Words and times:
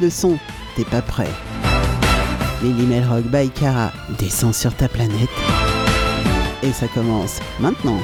le 0.00 0.10
son. 0.10 0.38
T'es 0.76 0.84
pas 0.84 1.02
prêt. 1.02 1.28
Lily 2.62 2.86
Melrock 2.86 3.24
by 3.24 3.50
Cara 3.50 3.92
descend 4.18 4.54
sur 4.54 4.74
ta 4.74 4.88
planète. 4.88 5.28
Et 6.62 6.72
ça 6.72 6.86
commence 6.88 7.40
maintenant. 7.58 7.98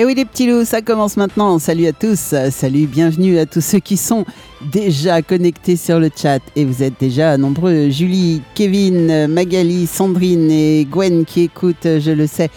Et 0.00 0.04
oui 0.04 0.14
les 0.14 0.24
petits 0.24 0.46
loups, 0.46 0.64
ça 0.64 0.80
commence 0.80 1.16
maintenant. 1.16 1.58
Salut 1.58 1.86
à 1.88 1.92
tous, 1.92 2.32
salut, 2.52 2.86
bienvenue 2.86 3.36
à 3.40 3.46
tous 3.46 3.60
ceux 3.60 3.80
qui 3.80 3.96
sont 3.96 4.24
déjà 4.70 5.22
connectés 5.22 5.74
sur 5.74 5.98
le 5.98 6.08
chat. 6.14 6.38
Et 6.54 6.64
vous 6.64 6.84
êtes 6.84 7.00
déjà 7.00 7.36
nombreux. 7.36 7.90
Julie, 7.90 8.40
Kevin, 8.54 9.26
Magali, 9.26 9.88
Sandrine 9.88 10.52
et 10.52 10.86
Gwen 10.88 11.24
qui 11.24 11.42
écoutent, 11.42 11.82
je 11.82 12.12
le 12.12 12.28
sais. 12.28 12.48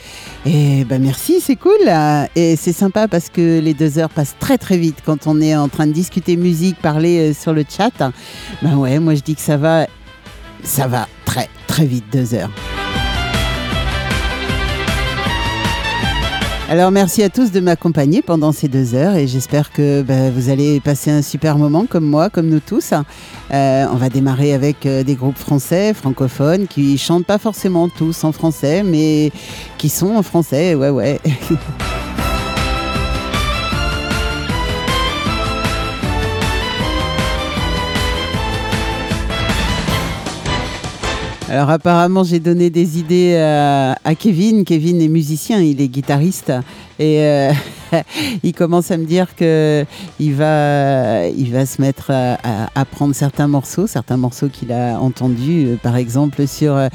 Et 0.45 0.85
ben 0.85 1.01
merci, 1.01 1.41
c'est 1.41 1.55
cool. 1.55 1.79
Et 2.35 2.55
c'est 2.57 2.73
sympa 2.73 3.07
parce 3.07 3.29
que 3.29 3.59
les 3.59 3.73
deux 3.73 3.97
heures 3.97 4.11
passent 4.11 4.35
très 4.39 4.59
très 4.59 4.77
vite 4.77 4.97
quand 5.03 5.25
on 5.25 5.41
est 5.41 5.55
en 5.55 5.67
train 5.67 5.87
de 5.87 5.93
discuter 5.93 6.37
musique, 6.37 6.79
parler 6.79 7.31
euh, 7.31 7.33
sur 7.33 7.53
le 7.53 7.65
chat. 7.67 8.11
Ben 8.61 8.75
ouais, 8.77 8.99
moi 8.99 9.15
je 9.15 9.21
dis 9.21 9.33
que 9.33 9.41
ça 9.41 9.57
va, 9.57 9.87
ça 10.63 10.87
va 10.87 11.07
très 11.25 11.49
très 11.65 11.87
vite 11.87 12.05
deux 12.11 12.35
heures. 12.35 12.51
Alors 16.71 16.89
merci 16.89 17.21
à 17.21 17.27
tous 17.27 17.51
de 17.51 17.59
m'accompagner 17.59 18.21
pendant 18.21 18.53
ces 18.53 18.69
deux 18.69 18.95
heures 18.95 19.15
et 19.15 19.27
j'espère 19.27 19.73
que 19.73 20.03
bah, 20.03 20.29
vous 20.29 20.47
allez 20.47 20.79
passer 20.79 21.11
un 21.11 21.21
super 21.21 21.57
moment 21.57 21.85
comme 21.85 22.05
moi, 22.05 22.29
comme 22.29 22.47
nous 22.47 22.61
tous. 22.61 22.93
Euh, 23.51 23.85
on 23.91 23.97
va 23.97 24.07
démarrer 24.07 24.53
avec 24.53 24.85
euh, 24.85 25.03
des 25.03 25.15
groupes 25.15 25.37
français, 25.37 25.93
francophones, 25.93 26.67
qui 26.67 26.97
chantent 26.97 27.25
pas 27.25 27.39
forcément 27.39 27.89
tous 27.89 28.23
en 28.23 28.31
français, 28.31 28.83
mais 28.83 29.33
qui 29.77 29.89
sont 29.89 30.15
en 30.15 30.23
français, 30.23 30.73
ouais 30.73 30.89
ouais. 30.89 31.19
Alors 41.51 41.69
apparemment 41.69 42.23
j'ai 42.23 42.39
donné 42.39 42.69
des 42.69 42.97
idées 42.97 43.35
à, 43.35 43.97
à 44.05 44.15
Kevin. 44.15 44.63
Kevin 44.63 45.01
est 45.01 45.09
musicien, 45.09 45.59
il 45.59 45.81
est 45.81 45.89
guitariste 45.89 46.53
et 46.97 47.19
euh, 47.25 47.51
il 48.43 48.53
commence 48.53 48.89
à 48.89 48.95
me 48.95 49.03
dire 49.03 49.35
que 49.35 49.83
il 50.17 50.33
va, 50.33 51.27
il 51.27 51.51
va 51.51 51.65
se 51.65 51.81
mettre 51.81 52.09
à, 52.09 52.69
apprendre 52.73 53.13
certains 53.13 53.49
morceaux, 53.49 53.85
certains 53.85 54.15
morceaux 54.15 54.47
qu'il 54.47 54.71
a 54.71 54.97
entendus, 54.97 55.65
euh, 55.65 55.75
par 55.75 55.97
exemple 55.97 56.47
sur 56.47 56.73
euh, 56.77 56.87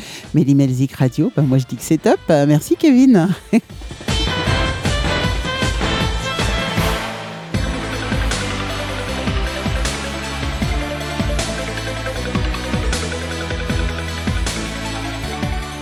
Radio. 0.99 1.31
Ben, 1.37 1.43
moi 1.43 1.59
je 1.59 1.67
dis 1.67 1.77
que 1.77 1.83
c'est 1.83 1.99
top. 1.99 2.21
Merci 2.31 2.77
Kevin. 2.77 3.29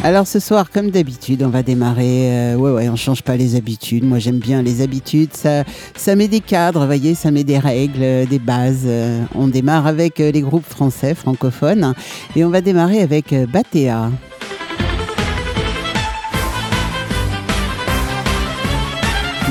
Alors 0.05 0.27
ce 0.27 0.39
soir, 0.39 0.71
comme 0.71 0.91
d'habitude, 0.91 1.43
on 1.43 1.49
va 1.49 1.63
démarrer. 1.63 2.31
euh, 2.31 2.57
ouais, 2.57 2.71
ouais, 2.73 2.89
on 2.91 2.95
change 2.95 3.23
pas 3.23 3.39
les 3.39 3.57
habitudes. 3.57 4.05
Moi, 4.05 4.19
j'aime 4.19 4.39
bien 4.39 4.61
les 4.61 4.83
habitudes. 4.83 5.33
Ça, 5.33 5.65
ça 5.97 6.15
met 6.15 6.29
des 6.29 6.41
cadres, 6.41 6.85
voyez, 6.85 7.15
ça 7.15 7.31
met 7.31 7.43
des 7.43 7.59
règles, 7.59 8.03
euh, 8.03 8.27
des 8.27 8.39
bases. 8.39 8.83
Euh, 8.85 9.23
on 9.35 9.49
démarre 9.49 9.87
avec 9.87 10.21
euh, 10.21 10.31
les 10.31 10.43
groupes 10.43 10.69
français, 10.69 11.15
francophones, 11.15 11.95
et 12.37 12.45
on 12.45 12.51
va 12.51 12.61
démarrer 12.61 13.01
avec 13.01 13.35
Batea. 13.51 14.11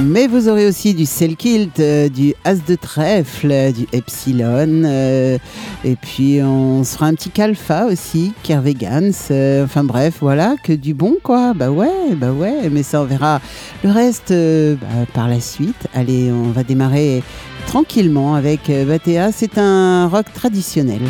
Mais 0.05 0.27
vous 0.27 0.49
aurez 0.49 0.67
aussi 0.67 0.93
du 0.93 1.05
Selkilt, 1.05 1.79
euh, 1.79 2.09
du 2.09 2.33
As 2.43 2.63
de 2.65 2.75
trèfle, 2.75 3.71
du 3.71 3.87
Epsilon, 3.93 4.83
euh, 4.83 5.37
et 5.85 5.95
puis 5.95 6.41
on 6.43 6.83
se 6.83 6.95
fera 6.95 7.05
un 7.05 7.13
petit 7.13 7.29
Calfa 7.29 7.85
aussi, 7.85 8.33
Kervegans, 8.43 9.11
euh, 9.31 9.63
enfin 9.63 9.83
bref, 9.83 10.15
voilà, 10.19 10.55
que 10.61 10.73
du 10.73 10.93
bon 10.93 11.15
quoi. 11.23 11.53
Bah 11.53 11.71
ouais, 11.71 12.15
bah 12.17 12.31
ouais, 12.31 12.69
mais 12.69 12.83
ça 12.83 13.01
on 13.01 13.05
verra 13.05 13.39
le 13.83 13.91
reste 13.91 14.31
euh, 14.31 14.75
bah, 14.75 15.05
par 15.13 15.29
la 15.29 15.39
suite. 15.39 15.87
Allez, 15.93 16.31
on 16.31 16.51
va 16.51 16.63
démarrer 16.63 17.23
tranquillement 17.65 18.35
avec 18.35 18.69
Batea, 18.69 19.31
c'est 19.31 19.57
un 19.57 20.07
rock 20.07 20.25
traditionnel. 20.33 21.01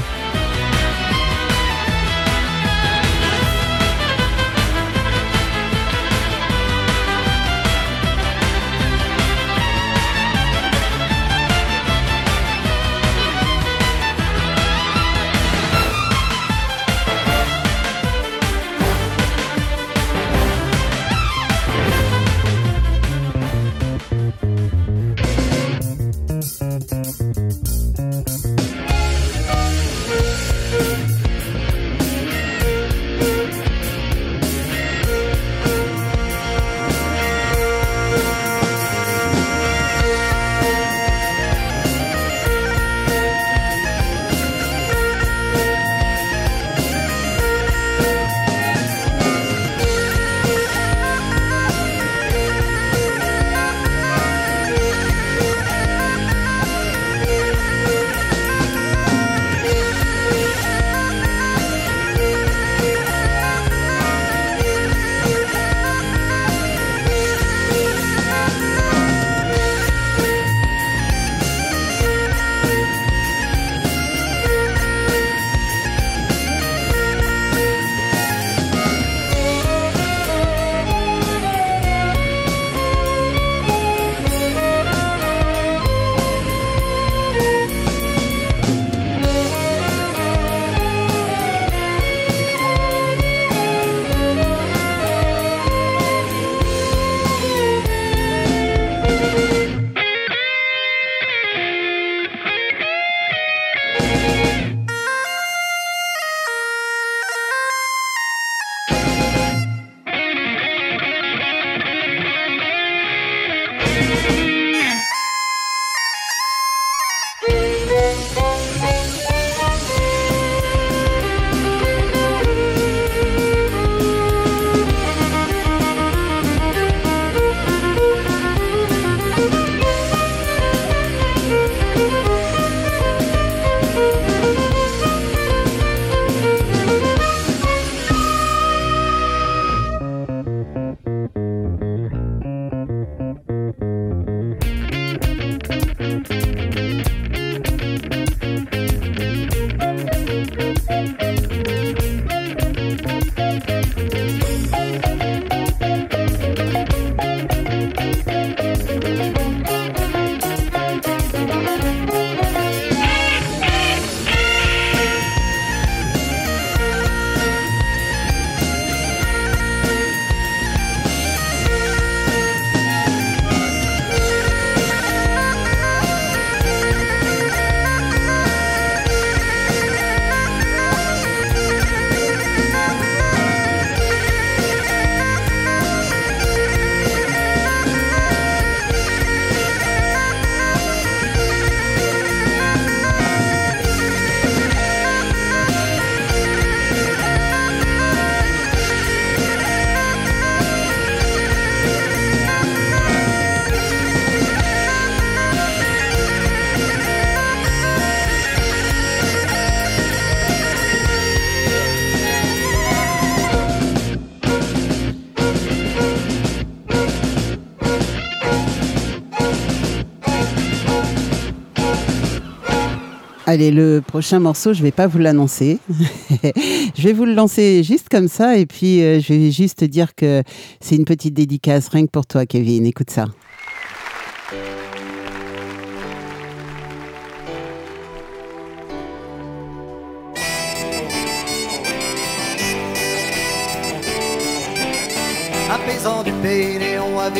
Allez, 223.53 223.69
le 223.69 224.01
prochain 224.01 224.39
morceau, 224.39 224.73
je 224.73 224.81
vais 224.81 224.89
pas 224.89 225.05
vous 225.05 225.19
l'annoncer. 225.19 225.77
je 225.91 227.03
vais 227.03 227.13
vous 227.13 227.25
le 227.25 227.35
lancer 227.35 227.83
juste 227.83 228.09
comme 228.09 228.27
ça 228.27 228.57
et 228.57 228.65
puis 228.65 229.03
euh, 229.03 229.19
je 229.19 229.31
vais 229.31 229.51
juste 229.51 229.83
dire 229.83 230.15
que 230.15 230.41
c'est 230.81 230.95
une 230.95 231.05
petite 231.05 231.35
dédicace 231.35 231.87
rien 231.89 232.07
que 232.07 232.09
pour 232.09 232.25
toi, 232.25 232.47
Kevin. 232.47 232.87
Écoute 232.87 233.11
ça. 233.11 233.27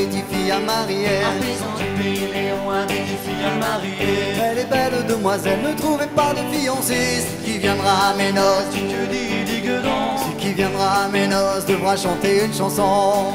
Avait 0.04 0.12
dit 0.12 0.24
fille 0.32 0.52
à 0.52 0.60
marier. 0.60 1.08
Apaisant 1.24 1.76
du 1.78 2.02
pays, 2.02 2.28
Léon 2.34 2.70
avait 2.70 2.94
dit 2.94 3.18
fille 3.26 3.46
à 3.46 3.56
marier. 3.60 4.36
Elle 4.42 4.60
est 4.60 4.70
belle 4.70 5.06
demoiselle, 5.08 5.60
ne 5.64 5.74
trouvez 5.74 6.08
pas 6.08 6.34
de 6.34 6.56
fiancé. 6.56 6.96
Ce 7.22 7.46
qui 7.46 7.58
viendra 7.60 8.10
à 8.10 8.14
mes 8.16 8.32
noces, 8.32 8.70
Tu 8.74 8.80
que 8.82 9.06
dis, 9.12 9.44
dis 9.46 9.62
que 9.62 9.82
non. 9.84 10.18
ce 10.18 10.42
qui 10.42 10.54
viendra 10.54 11.06
à 11.06 11.08
mes 11.10 11.28
noces 11.28 11.66
devra 11.68 11.96
chanter 11.96 12.46
une 12.46 12.54
chanson. 12.54 13.34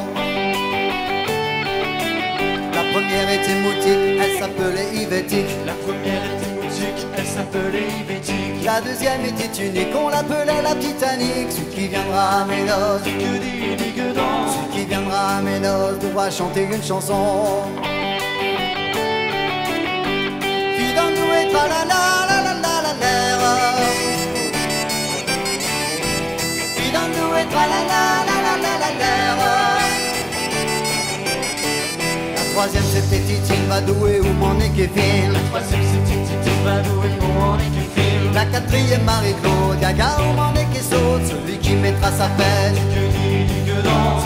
La 2.75 2.85
première 2.93 3.31
était 3.31 3.61
moutique, 3.61 4.21
elle 4.23 4.39
s'appelait 4.39 4.95
Yvettique. 5.03 5.47
La 5.67 5.75
première 5.75 6.23
était 6.35 6.48
s'appelait. 7.39 8.65
La 8.65 8.81
deuxième 8.81 9.25
était 9.25 9.65
unique, 9.65 9.95
on 9.95 10.09
l'appelait 10.09 10.63
la 10.63 10.75
Titanic. 10.75 11.47
Ce 11.51 11.61
qui 11.75 11.89
viendra 11.89 12.43
à 12.43 12.45
mes 12.45 12.65
noces, 12.65 13.03
Tu 13.05 13.13
que 13.13 13.39
dis, 13.45 13.77
dis 13.77 13.93
que 13.93 14.09
non. 14.19 14.37
ce 14.55 14.77
qui 14.77 14.85
viendra 14.85 15.37
à 15.39 15.41
mes 15.43 15.61
noces 15.61 15.99
devra 16.01 16.31
chanter 16.31 16.65
une 16.65 16.83
chanson. 16.83 17.63
Doué, 21.19 21.49
tra 21.53 21.65
la 21.73 21.83
la 21.93 22.03
la 22.29 22.39
la 22.47 22.55
la 22.65 22.75
la 22.85 22.93
la. 23.01 23.53
Doué, 27.17 27.43
tra 27.53 27.65
la 27.73 27.81
la 27.91 28.03
la 28.29 28.37
la 28.47 28.55
la 28.65 28.73
la 28.83 28.91
la. 29.01 29.28
Troisième 32.59 32.83
c'était 32.93 33.21
Titine 33.21 33.67
Vadoué 33.69 34.21
ou 34.21 34.33
mon 34.33 34.59
Kevin. 34.59 35.33
La 35.33 35.39
troisième 35.49 35.81
c'était 35.81 36.23
Titi 36.27 36.51
Badou 36.65 37.05
et 37.05 37.15
on 37.23 37.51
en 37.51 37.57
est 37.57 37.71
que 37.71 37.85
film. 37.95 38.35
La 38.35 38.47
quatrième 38.47 39.05
Marie-Claude, 39.05 39.79
Gaga 39.81 40.17
ou 40.19 40.33
mon 40.35 40.53
qui 40.73 40.83
saute. 40.83 41.23
Celui 41.25 41.57
qui 41.59 41.77
mettra 41.77 42.11
sa 42.11 42.27
peine, 42.31 42.75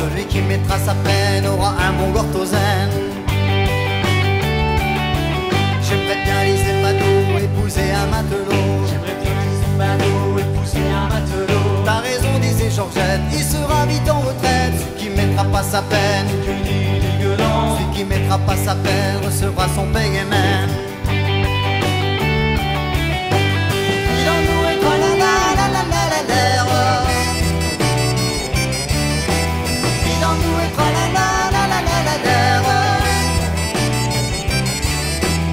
celui 0.01 0.25
qui 0.25 0.41
mettra 0.41 0.79
sa 0.79 0.95
peine 0.95 1.47
aura 1.47 1.75
un 1.87 1.93
bon 1.93 2.11
gortozène. 2.11 2.93
J'aimerais 5.83 6.25
bien 6.25 6.45
liser 6.45 6.81
Madou, 6.81 7.39
épouser 7.45 7.93
un 7.93 8.07
matelot. 8.07 8.87
J'aimerais 8.89 9.19
bien 9.21 9.37
épouser 10.39 10.87
un 10.89 11.09
matelot. 11.13 11.85
T'as 11.85 12.01
raison, 12.01 12.39
disait 12.41 12.71
Georgette, 12.71 13.21
il 13.31 13.45
sera 13.45 13.85
vite 13.85 14.09
en 14.09 14.21
retraite. 14.21 14.73
Celui 14.79 15.11
qui 15.11 15.17
mettra 15.17 15.45
pas 15.45 15.63
sa 15.63 15.83
peine, 15.83 16.29
pas 18.39 18.57
sa 18.57 18.75
peine 18.75 19.19
recevra 19.25 19.67
son 19.75 19.87
paiement. 19.93 20.37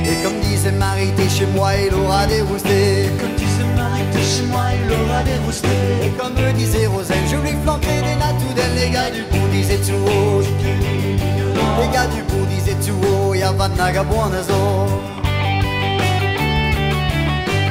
Et 0.06 0.24
comme 0.24 0.40
disait 0.42 0.72
Marie, 0.72 1.12
t'es 1.16 1.30
chez 1.30 1.46
moi, 1.48 1.72
il 1.76 1.94
aura 1.94 2.26
des 2.28 2.42
roustés. 2.42 3.10
Comme 3.20 3.36
disait 3.36 3.64
Marie, 3.76 4.04
t'es 4.12 4.22
chez 4.22 4.44
moi, 4.44 4.64
il 4.74 4.92
aura 4.92 5.24
des 5.24 5.38
roustés. 5.46 5.68
Et 6.04 6.10
comme 6.18 6.34
me 6.34 6.52
disait 6.54 6.88
Roselle, 6.88 7.18
je 7.30 7.36
lui 7.38 7.56
flanquerai 7.64 8.02
des 8.02 8.16
natoudelles. 8.16 8.76
Les 8.76 8.90
gars 8.90 9.12
du 9.12 9.22
bout 9.24 9.48
disaient 9.52 9.78
tout 9.78 9.94
haut. 9.94 10.42
Les 11.82 11.88
gars 11.94 12.08
du 12.08 12.22
bout 12.24 12.46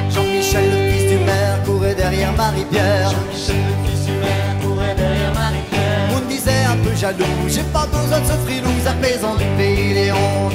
Jean-Michel, 0.09 0.69
le 0.71 0.91
fils 0.91 1.07
du 1.11 1.17
maire, 1.19 1.63
courait 1.63 1.93
derrière 1.93 2.33
Marie-Pierre. 2.33 3.11
Jean-Michel, 3.11 3.55
le 3.67 3.89
fils 3.89 4.05
du 4.05 4.11
maire, 4.13 4.55
courait 4.63 4.95
derrière 4.95 5.33
Marie-Pierre. 5.33 6.09
On 6.15 6.19
disait 6.27 6.65
un 6.65 6.77
peu 6.77 6.95
jaloux, 6.95 7.47
j'ai 7.47 7.63
pas 7.63 7.85
besoin 7.85 8.19
de 8.19 8.25
ce 8.25 8.33
frilou, 8.45 8.71
apaisant 8.87 9.35
du 9.35 9.45
pays 9.57 9.93
Léon. 9.93 10.49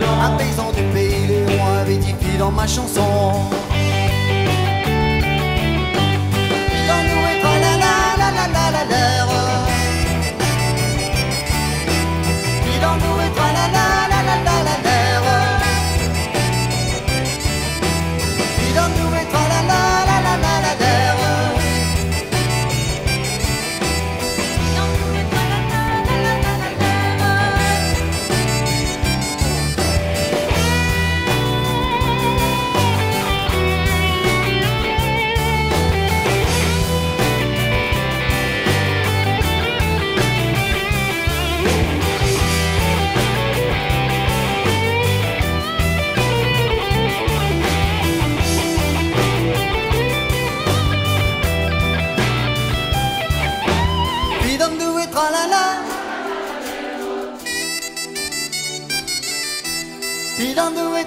Non. 0.00 0.34
Apaisant 0.34 0.72
du 0.72 0.82
pays 0.92 1.26
Léon 1.28 1.64
avait 1.80 1.96
dit 1.96 2.14
dans 2.38 2.50
ma 2.50 2.66
chanson. 2.66 3.50
Il 6.72 6.90
en 6.90 7.02
nous 7.04 7.30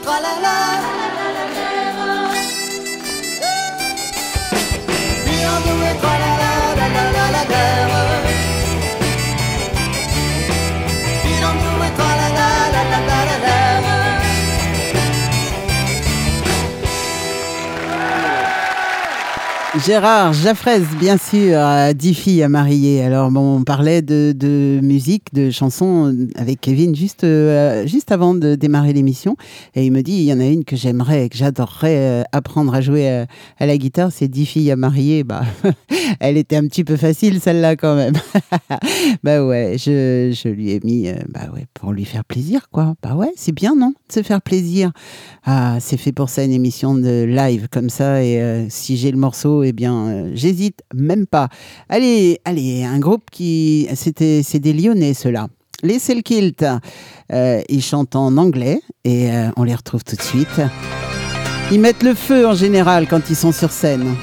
tralala 0.03 0.92
Gérard 19.85 20.31
Jaffrez, 20.31 20.79
bien 20.97 21.17
sûr, 21.17 21.57
a 21.57 21.93
dix 21.93 22.13
filles 22.13 22.41
à 22.41 22.47
marier. 22.47 23.03
Alors, 23.03 23.31
bon, 23.31 23.57
on 23.57 23.63
parlait 23.63 24.01
de, 24.01 24.33
de 24.33 24.79
musique, 24.81 25.33
de 25.33 25.51
chansons 25.51 26.15
avec 26.35 26.61
Kevin 26.61 26.95
juste, 26.95 27.25
euh, 27.25 27.85
juste 27.85 28.13
avant 28.13 28.33
de 28.33 28.55
démarrer 28.55 28.93
l'émission. 28.93 29.35
Et 29.75 29.85
il 29.85 29.91
me 29.91 30.01
dit, 30.01 30.13
il 30.13 30.23
y 30.23 30.31
en 30.31 30.39
a 30.39 30.45
une 30.45 30.63
que 30.63 30.77
j'aimerais, 30.77 31.27
que 31.27 31.35
j'adorerais 31.35 31.97
euh, 31.97 32.23
apprendre 32.31 32.73
à 32.73 32.79
jouer 32.79 33.09
euh, 33.09 33.25
à 33.59 33.65
la 33.65 33.77
guitare, 33.77 34.09
c'est 34.13 34.29
dix 34.29 34.45
filles 34.45 34.71
à 34.71 34.77
marier. 34.77 35.25
Bah, 35.25 35.43
elle 36.21 36.37
était 36.37 36.55
un 36.55 36.65
petit 36.67 36.85
peu 36.85 36.95
facile, 36.95 37.41
celle-là, 37.41 37.75
quand 37.75 37.97
même. 37.97 38.13
bah 39.23 39.45
ouais, 39.45 39.75
je, 39.77 40.33
je 40.33 40.47
lui 40.47 40.71
ai 40.71 40.79
mis, 40.81 41.11
bah 41.27 41.49
ouais, 41.53 41.65
pour 41.73 41.91
lui 41.91 42.05
faire 42.05 42.23
plaisir, 42.23 42.69
quoi. 42.71 42.95
Bah 43.03 43.15
ouais, 43.15 43.33
c'est 43.35 43.53
bien, 43.53 43.75
non 43.75 43.89
De 43.89 44.13
se 44.13 44.21
faire 44.21 44.41
plaisir. 44.41 44.93
Ah, 45.43 45.77
c'est 45.81 45.97
fait 45.97 46.13
pour 46.13 46.29
ça, 46.29 46.45
une 46.45 46.53
émission 46.53 46.95
de 46.95 47.25
live 47.25 47.67
comme 47.69 47.89
ça. 47.89 48.23
Et 48.23 48.67
si 48.69 48.95
j'ai 48.95 49.11
le 49.11 49.17
morceau, 49.17 49.72
eh 49.73 49.75
bien, 49.75 50.07
euh, 50.07 50.31
j'hésite 50.35 50.83
même 50.93 51.25
pas. 51.25 51.49
Allez, 51.89 52.39
allez, 52.45 52.83
un 52.83 52.99
groupe 52.99 53.23
qui. 53.31 53.87
C'était, 53.95 54.41
c'est 54.43 54.59
des 54.59 54.71
Lyonnais, 54.71 55.15
ceux-là. 55.15 55.47
Les 55.81 55.97
Selkilt. 55.97 56.63
Euh, 57.31 57.61
ils 57.69 57.81
chantent 57.81 58.15
en 58.15 58.37
anglais 58.37 58.81
et 59.03 59.31
euh, 59.31 59.49
on 59.57 59.63
les 59.63 59.73
retrouve 59.73 60.03
tout 60.03 60.15
de 60.15 60.21
suite. 60.21 60.61
Ils 61.71 61.79
mettent 61.79 62.03
le 62.03 62.13
feu 62.13 62.45
en 62.47 62.53
général 62.53 63.07
quand 63.07 63.31
ils 63.31 63.35
sont 63.35 63.51
sur 63.51 63.71
scène. 63.71 64.15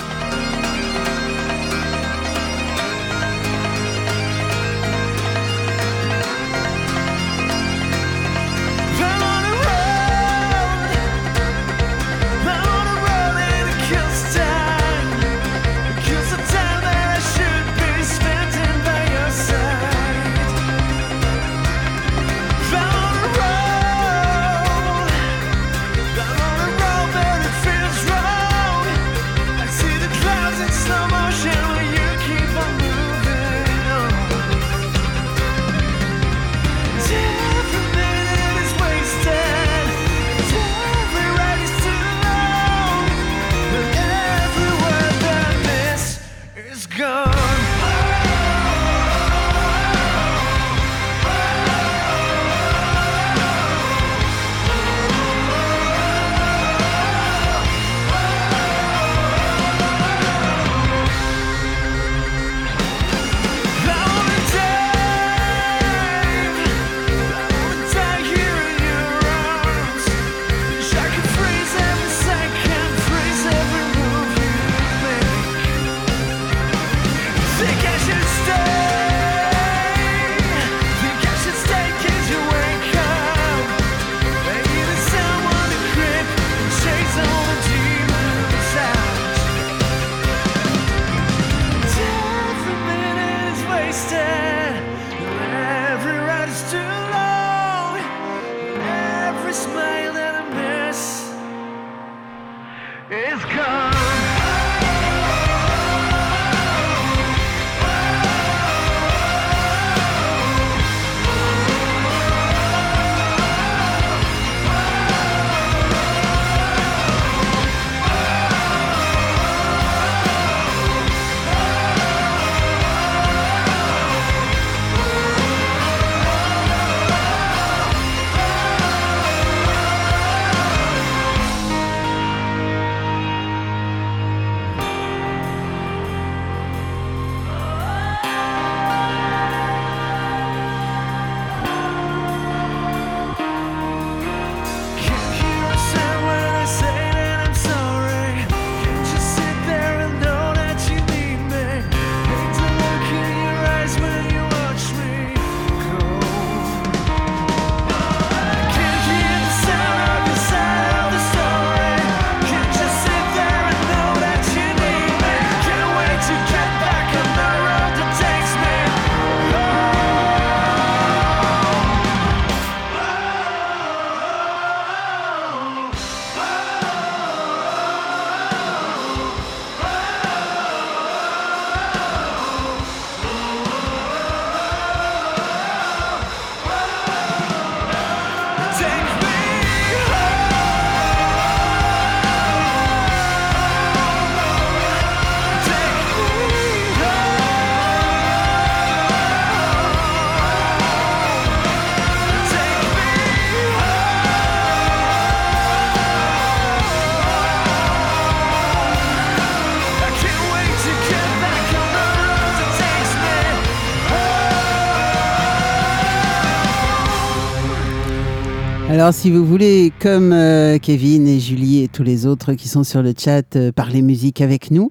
Alors, 219.11 219.21
si 219.21 219.31
vous 219.33 219.45
voulez, 219.45 219.93
comme 219.99 220.33
euh, 220.33 220.79
Kevin 220.79 221.27
et 221.27 221.41
Julie 221.41 221.83
et 221.83 221.89
tous 221.89 222.05
les 222.05 222.27
autres 222.27 222.53
qui 222.53 222.69
sont 222.69 222.85
sur 222.85 223.03
le 223.03 223.13
chat, 223.19 223.57
euh, 223.57 223.73
parler 223.73 224.03
musique 224.03 224.41
avec 224.41 224.71
nous, 224.71 224.89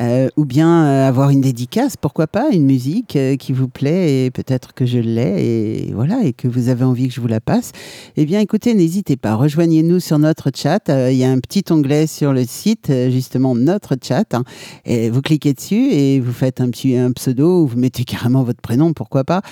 euh, 0.00 0.28
ou 0.36 0.44
bien 0.46 0.84
euh, 0.86 1.08
avoir 1.08 1.30
une 1.30 1.42
dédicace, 1.42 1.96
pourquoi 1.96 2.26
pas, 2.26 2.48
une 2.52 2.64
musique 2.64 3.16
euh, 3.16 3.36
qui 3.36 3.52
vous 3.52 3.68
plaît 3.68 4.24
et 4.24 4.30
peut-être 4.30 4.72
que 4.72 4.86
je 4.86 4.98
l'ai 4.98 5.88
et 5.88 5.92
voilà, 5.92 6.24
et 6.24 6.32
que 6.32 6.48
vous 6.48 6.68
avez 6.68 6.84
envie 6.84 7.08
que 7.08 7.14
je 7.14 7.20
vous 7.20 7.26
la 7.26 7.40
passe, 7.40 7.72
eh 8.16 8.24
bien, 8.24 8.40
écoutez, 8.40 8.74
n'hésitez 8.74 9.16
pas, 9.16 9.34
rejoignez-nous 9.34 10.00
sur 10.00 10.18
notre 10.18 10.50
chat. 10.54 10.88
Il 10.88 11.16
y 11.16 11.24
a 11.24 11.30
un 11.30 11.38
petit 11.38 11.64
onglet 11.70 12.06
sur 12.06 12.32
le 12.32 12.44
site, 12.44 12.90
justement, 13.10 13.54
notre 13.54 13.96
chat, 14.02 14.32
hein, 14.34 14.44
et 14.84 15.10
vous 15.10 15.20
cliquez 15.20 15.52
dessus 15.52 15.90
et 15.92 16.20
vous 16.20 16.32
faites 16.32 16.60
un 16.60 16.70
petit 16.70 16.96
pseudo 17.14 17.62
ou 17.62 17.66
vous 17.66 17.78
mettez 17.78 18.04
carrément 18.10 18.42
votre 18.42 18.60
prénom, 18.60 18.92
pourquoi 18.92 19.24
pas, 19.24 19.42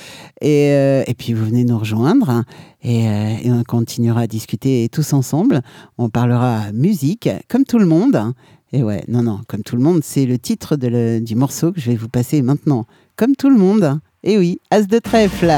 et, 0.40 1.14
puis 1.18 1.34
vous 1.34 1.44
venez 1.44 1.64
nous 1.64 1.78
rejoindre. 1.78 2.30
hein, 2.30 2.44
et, 2.82 3.04
et 3.44 3.52
on 3.52 3.62
continuera 3.64 4.22
à 4.22 4.26
discuter 4.26 4.88
tous 4.90 5.12
ensemble. 5.12 5.62
On 5.98 6.08
parlera 6.08 6.72
musique, 6.72 7.28
comme 7.48 7.64
tout 7.64 7.78
le 7.78 7.86
monde. 7.86 8.16
hein. 8.16 8.34
Et 8.72 8.82
ouais, 8.82 9.02
non, 9.08 9.22
non, 9.22 9.40
comme 9.48 9.62
tout 9.62 9.76
le 9.76 9.82
monde, 9.82 10.00
c'est 10.02 10.26
le 10.26 10.38
titre 10.38 10.76
du 10.76 11.34
morceau 11.34 11.72
que 11.72 11.80
je 11.80 11.90
vais 11.90 11.96
vous 11.96 12.08
passer 12.08 12.42
maintenant. 12.42 12.86
Comme 13.16 13.34
tout 13.34 13.48
le 13.48 13.56
monde. 13.56 13.98
Et 14.22 14.36
oui, 14.36 14.60
As 14.70 14.86
de 14.86 14.98
trèfle. 14.98 15.52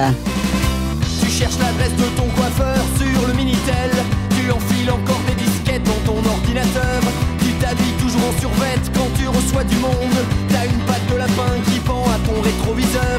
Tu 1.21 1.31
cherches 1.31 1.59
l'adresse 1.59 1.97
de 1.97 2.17
ton 2.17 2.29
coiffeur 2.37 2.77
sur 2.97 3.27
le 3.27 3.35
Minitel 3.35 3.91
Tu 4.31 4.51
enfiles 4.51 4.91
encore 4.91 5.21
tes 5.27 5.35
disquettes 5.35 5.83
dans 5.83 6.13
ton 6.13 6.19
ordinateur 6.31 7.01
Tu 7.41 7.53
t'habilles 7.55 7.99
toujours 7.99 8.29
en 8.29 8.41
survette 8.41 8.91
quand 8.95 9.09
tu 9.19 9.27
reçois 9.27 9.65
du 9.65 9.77
monde 9.77 10.19
T'as 10.49 10.67
une 10.67 10.79
patte 10.87 11.07
de 11.11 11.17
lapin 11.17 11.53
qui 11.67 11.81
pend 11.81 12.05
à 12.05 12.19
ton 12.27 12.41
rétroviseur 12.41 13.10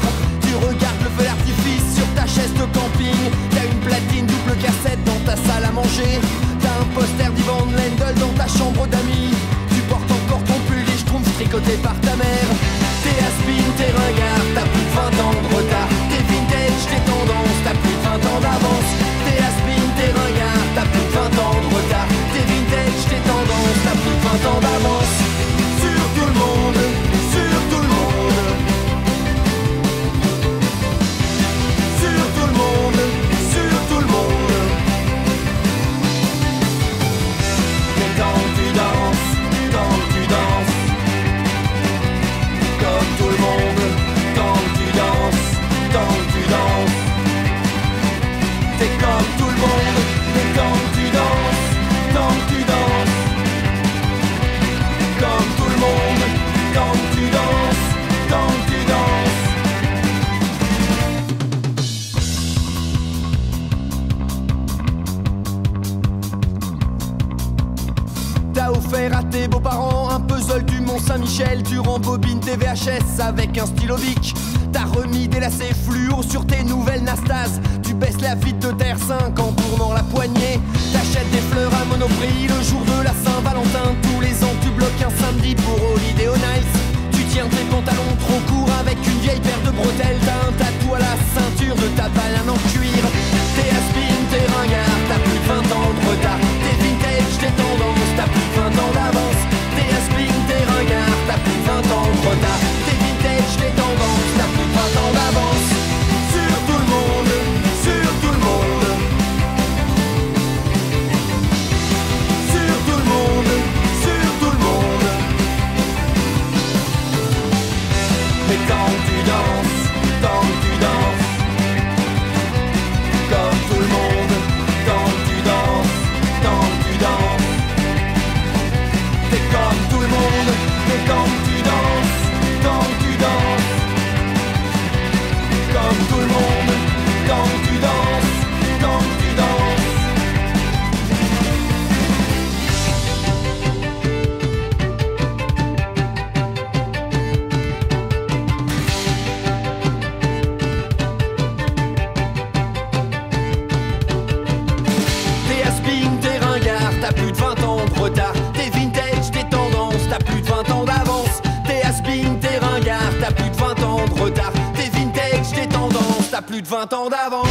ans 166.92 167.08
d'avance. 167.08 167.41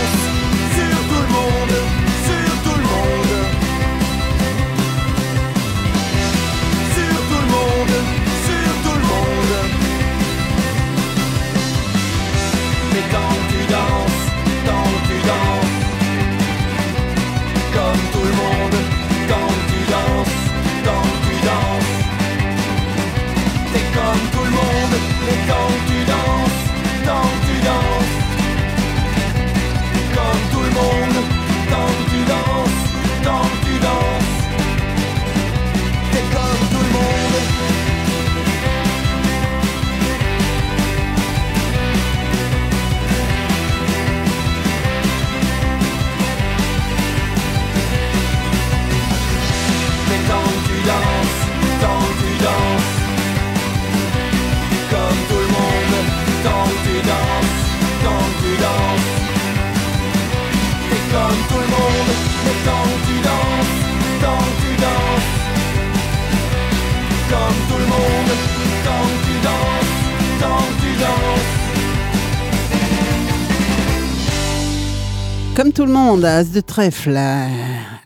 comme 75.62 75.74
tout 75.74 75.86
le 75.86 75.94
monde, 75.94 76.26
As 76.26 76.52
de 76.52 76.60
trèfle. 76.60 77.16
Euh, 77.16 77.46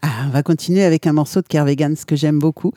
ah, 0.02 0.26
on 0.26 0.30
va 0.30 0.44
continuer 0.44 0.84
avec 0.84 1.08
un 1.08 1.14
morceau 1.14 1.40
de 1.40 1.48
Kervegan, 1.48 1.94
que 2.06 2.18
j'aime 2.18 2.38
beaucoup. 2.38 2.74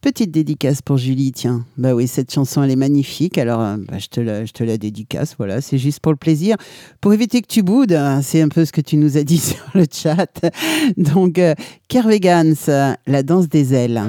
Petite 0.00 0.30
dédicace 0.30 0.80
pour 0.80 0.96
Julie, 0.96 1.30
tiens. 1.30 1.66
Bah 1.76 1.94
oui, 1.94 2.08
cette 2.08 2.32
chanson, 2.32 2.62
elle 2.62 2.70
est 2.70 2.76
magnifique. 2.76 3.36
Alors, 3.36 3.60
euh, 3.60 3.76
bah, 3.76 3.98
je, 3.98 4.06
te 4.06 4.22
la, 4.22 4.46
je 4.46 4.52
te 4.52 4.64
la 4.64 4.78
dédicace, 4.78 5.34
voilà, 5.36 5.60
c'est 5.60 5.76
juste 5.76 6.00
pour 6.00 6.10
le 6.10 6.16
plaisir. 6.16 6.56
Pour 7.02 7.12
éviter 7.12 7.42
que 7.42 7.48
tu 7.48 7.62
boudes, 7.62 7.92
hein, 7.92 8.22
c'est 8.22 8.40
un 8.40 8.48
peu 8.48 8.64
ce 8.64 8.72
que 8.72 8.80
tu 8.80 8.96
nous 8.96 9.18
as 9.18 9.24
dit 9.24 9.36
sur 9.50 9.62
le 9.74 9.84
chat. 9.92 10.40
Donc, 10.96 11.38
euh, 11.38 11.54
Kervegans, 11.88 12.94
la 13.06 13.22
danse 13.22 13.50
des 13.50 13.74
ailes. 13.74 14.02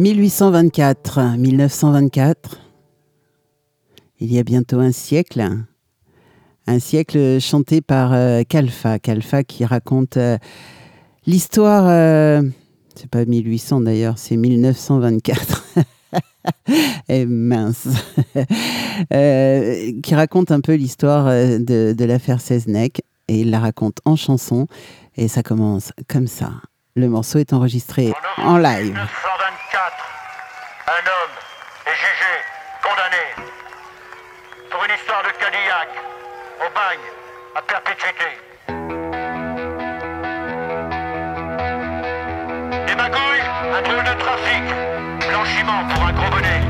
1824, 0.00 1.36
1924. 1.36 2.58
Il 4.20 4.32
y 4.32 4.38
a 4.38 4.42
bientôt 4.42 4.78
un 4.78 4.92
siècle. 4.92 5.46
Un 6.66 6.78
siècle 6.78 7.38
chanté 7.38 7.82
par 7.82 8.14
euh, 8.14 8.40
Kalfa. 8.48 8.98
Kalfa 8.98 9.44
qui 9.44 9.66
raconte 9.66 10.16
euh, 10.16 10.38
l'histoire... 11.26 11.84
euh, 11.86 12.40
c'est 12.94 13.10
pas 13.10 13.26
1800 13.26 13.82
d'ailleurs, 13.82 14.16
c'est 14.16 14.38
1924. 14.38 15.64
Et 17.10 17.26
mince. 17.26 17.88
Euh, 19.14 19.92
qui 20.02 20.14
raconte 20.14 20.50
un 20.50 20.60
peu 20.60 20.74
l'histoire 20.74 21.24
de 21.24 22.04
l'affaire 22.04 22.40
Seznec. 22.40 23.00
Et 23.28 23.40
il 23.40 23.50
la 23.50 23.58
raconte 23.58 24.00
en 24.04 24.14
chanson. 24.14 24.66
Et 25.16 25.26
ça 25.26 25.42
commence 25.42 25.92
comme 26.06 26.26
ça. 26.26 26.52
Le 26.96 27.08
morceau 27.08 27.38
est 27.38 27.54
enregistré 27.54 28.12
en 28.36 28.58
live. 28.58 28.98
1924, 31.00 31.06
un 31.06 31.08
homme 31.08 31.36
est 31.86 31.96
jugé, 31.96 32.34
condamné 32.82 33.24
pour 34.70 34.84
une 34.84 34.94
histoire 34.94 35.22
de 35.22 35.30
Cadillac, 35.30 35.88
au 36.60 36.70
bagne, 36.74 37.08
à 37.54 37.62
perpétuité. 37.62 38.38
Des 42.86 42.94
magouilles, 42.94 43.46
un 43.72 43.82
drôle 43.82 44.04
de 44.04 44.14
trafic, 44.20 44.64
blanchiment 45.28 45.84
pour 45.88 46.06
un 46.06 46.12
gros 46.12 46.30
bonnet. 46.30 46.69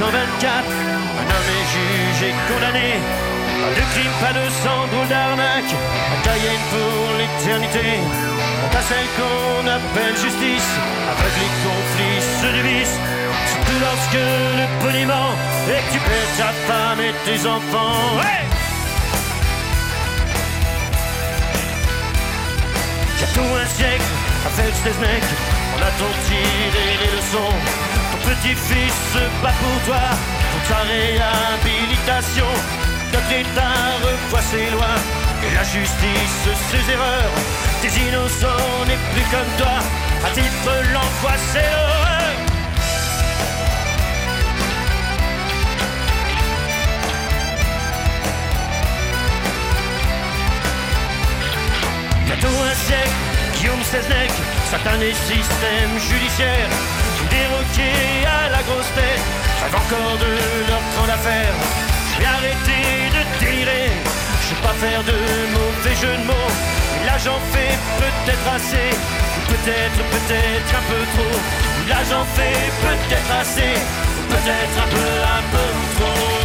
1924, 0.00 0.64
un 0.64 1.26
homme 1.28 1.50
est 1.60 1.68
jugé 1.76 2.32
condamné. 2.48 2.96
Pas 3.60 3.74
de 3.76 3.84
crime, 3.92 4.16
pas 4.18 4.32
de 4.32 4.48
sang, 4.48 4.88
drôle 4.90 5.08
d'arnaque. 5.08 5.74
À 6.08 6.16
Cayenne 6.24 6.64
pour 6.72 7.18
l'éternité. 7.20 8.00
Quant 8.00 8.78
à 8.78 8.82
celle 8.88 9.08
qu'on 9.18 9.66
appelle 9.68 10.16
justice, 10.16 10.70
avec 11.12 11.34
les 11.36 11.52
conflits 11.60 12.22
se 12.40 12.48
divisent. 12.56 12.98
Surtout 13.52 13.78
lorsque 13.84 14.24
le 14.56 14.66
boniment 14.80 15.32
est 15.68 15.84
que 15.84 15.92
tu 15.92 16.00
perds 16.00 16.32
ta 16.38 16.50
femme 16.64 17.00
et 17.04 17.14
tes 17.26 17.46
enfants. 17.46 18.24
Hey 18.24 18.48
Bientôt 23.18 23.52
un 23.52 23.66
siècle, 23.66 24.10
avec 24.48 24.74
ces 24.82 24.96
mecs, 25.04 25.32
on 25.76 25.82
a-t-on 25.82 26.12
tiré 26.26 26.84
les 27.02 27.16
leçons 27.16 27.89
petit-fils 28.30 29.18
bat 29.42 29.52
pour 29.60 29.78
toi, 29.86 30.04
pour 30.50 30.62
ta 30.68 30.82
réhabilitation. 30.82 32.50
Notre 33.12 33.32
État 33.32 33.76
revoit 34.04 34.46
ses 34.52 34.70
lois, 34.70 34.98
et 35.44 35.54
la 35.54 35.64
justice 35.64 36.44
ses 36.70 36.92
erreurs. 36.92 37.34
Tes 37.82 37.92
innocents 38.06 38.84
n'est 38.86 39.02
plus 39.12 39.26
comme 39.34 39.52
toi, 39.58 39.76
à 40.26 40.30
titre 40.30 40.72
l'angoisse 40.92 41.54
et 41.56 41.70
l'horreur. 41.72 42.00
Un 52.50 52.74
siècle, 52.74 53.10
Guillaume 53.54 53.82
Seznec, 53.82 54.30
satané 54.70 55.12
système 55.12 55.92
judiciaire, 56.08 56.68
déroqué 57.30 57.90
à 58.26 58.50
la 58.50 58.62
grosse 58.62 58.92
tête, 58.94 59.24
rêve 59.62 59.76
encore 59.82 60.16
de 60.18 60.32
leur 60.68 60.82
grande 60.94 61.10
affaire. 61.10 61.54
Je 62.12 62.20
vais 62.20 62.26
arrêter 62.26 62.84
de 63.16 63.22
délirer, 63.40 63.90
je 64.42 64.54
vais 64.54 64.62
pas 64.62 64.76
faire 64.84 65.02
de 65.04 65.18
mauvais 65.56 65.96
jeux 66.02 66.16
de 66.20 66.26
mots, 66.26 66.52
mais 66.98 67.06
là 67.06 67.16
j'en 67.24 67.40
fais 67.52 67.74
peut-être 68.02 68.46
assez, 68.56 68.90
peut-être, 69.48 70.00
peut-être 70.14 70.70
un 70.80 70.84
peu 70.90 71.02
trop, 71.14 71.36
là 71.88 72.00
j'en 72.10 72.24
fais 72.36 72.60
peut-être 72.84 73.32
assez, 73.40 73.74
peut-être 74.28 74.76
un 74.84 74.88
peu, 74.94 75.10
un 75.38 75.44
peu 75.54 75.68
trop. 75.96 76.39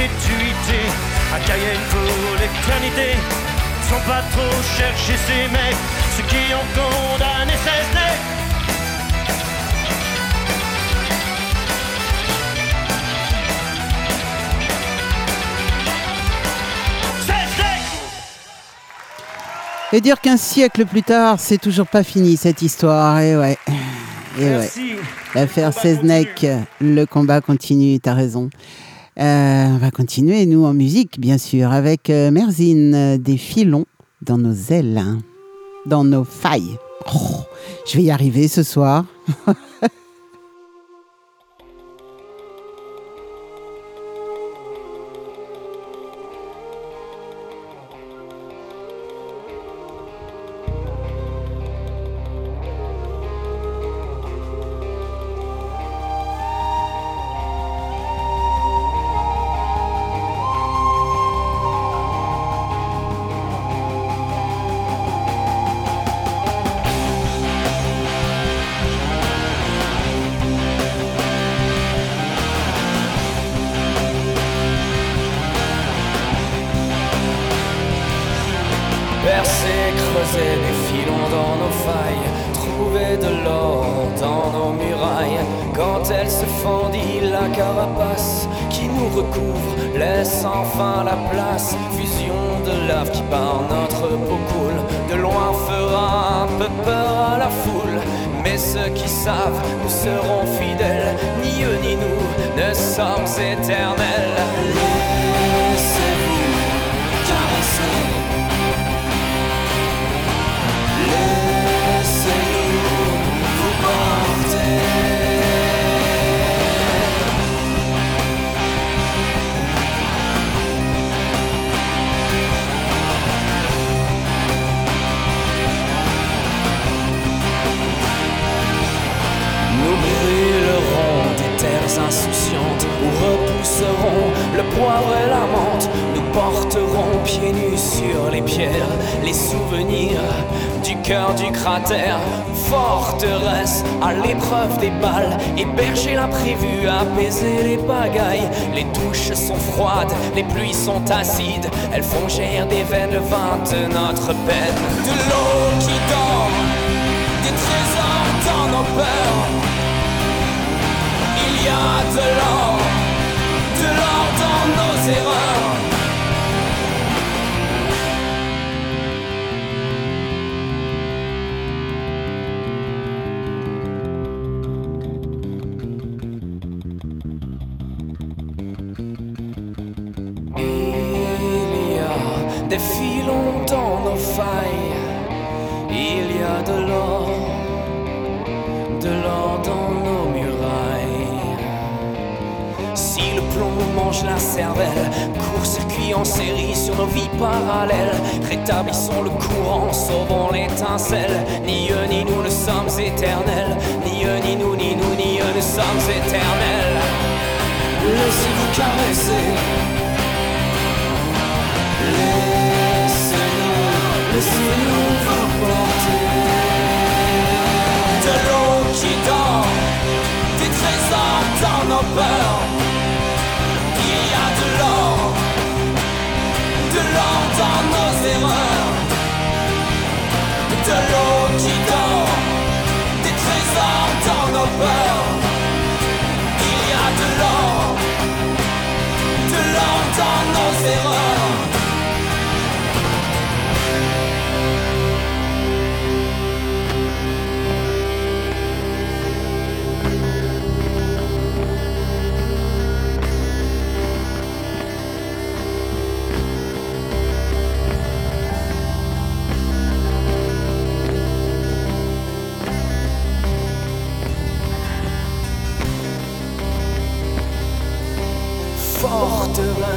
perpétuité. 0.00 0.80
À 1.34 1.38
Cayenne 1.40 1.80
pour 1.90 2.32
l'éternité. 2.34 3.16
Sans 3.88 4.00
pas 4.08 4.22
trop 4.32 4.62
chercher 4.76 5.16
ces 5.26 5.48
mecs, 5.52 5.76
ceux 6.16 6.22
qui 6.24 6.54
ont 6.54 6.68
condamné 6.74 7.52
ces 7.64 7.94
mecs. 7.94 8.20
Et 19.92 20.00
dire 20.00 20.20
qu'un 20.20 20.36
siècle 20.36 20.86
plus 20.86 21.02
tard, 21.02 21.40
c'est 21.40 21.58
toujours 21.58 21.88
pas 21.88 22.04
fini 22.04 22.36
cette 22.36 22.62
histoire. 22.62 23.18
Et 23.18 23.36
ouais. 23.36 23.58
Eh 24.38 24.42
Et 24.42 24.48
Merci. 24.50 24.80
ouais. 24.94 25.00
L'affaire 25.34 25.72
Seznec, 25.74 26.46
le 26.80 27.04
combat 27.06 27.40
continue, 27.40 27.98
t'as 27.98 28.14
raison. 28.14 28.50
Euh, 29.18 29.66
on 29.66 29.78
va 29.78 29.90
continuer, 29.90 30.46
nous, 30.46 30.64
en 30.64 30.72
musique, 30.72 31.18
bien 31.18 31.38
sûr, 31.38 31.72
avec 31.72 32.10
euh, 32.10 32.30
Merzine, 32.30 32.94
euh, 32.94 33.18
des 33.18 33.36
filons 33.36 33.86
dans 34.22 34.38
nos 34.38 34.54
ailes, 34.54 34.98
hein, 34.98 35.18
dans 35.86 36.04
nos 36.04 36.24
failles. 36.24 36.78
Oh, 37.14 37.40
je 37.86 37.96
vais 37.96 38.04
y 38.04 38.10
arriver 38.10 38.46
ce 38.48 38.62
soir. 38.62 39.06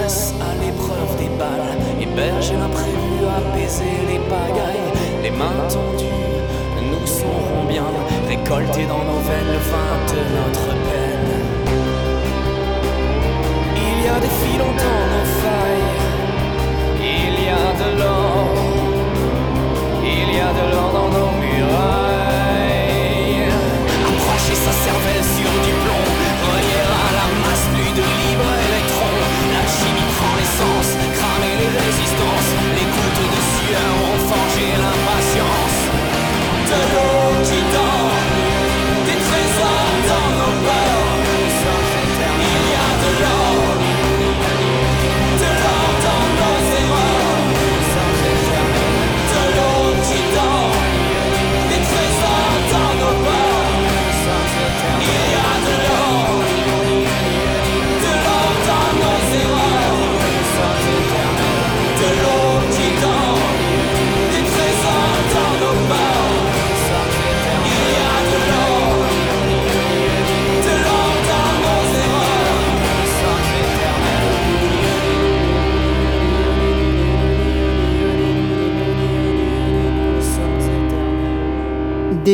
à 0.04 0.54
l'épreuve 0.62 1.18
des 1.18 1.30
balles, 1.40 1.78
héberge 2.02 2.52
l'imprévu, 2.52 3.24
apaiser 3.38 3.96
les 4.10 4.20
pagailles, 4.28 4.92
les 5.24 5.32
mains 5.32 5.64
tendues, 5.70 6.44
nous 6.92 7.08
saurons 7.08 7.64
bien 7.70 7.86
récolter 8.28 8.86
dans 8.86 9.04
nos 9.10 9.22
veines. 9.28 9.52
Le 9.54 9.62
vin 9.72 9.94
de 10.12 10.20
notre 10.38 10.68
peine. 10.88 11.34
Il 13.78 13.98
y 14.04 14.08
a 14.10 14.20
des 14.20 14.34
filons 14.42 14.76
dans 14.84 15.04
nos 15.14 15.28
failles, 15.40 15.92
il 17.00 17.36
y 17.46 17.50
a 17.50 17.68
de 17.82 17.90
l'or, 18.00 18.48
il 20.04 20.36
y 20.36 20.40
a 20.40 20.52
de 20.60 20.66
l'or 20.72 20.90
dans 20.92 21.10
nos 21.18 21.33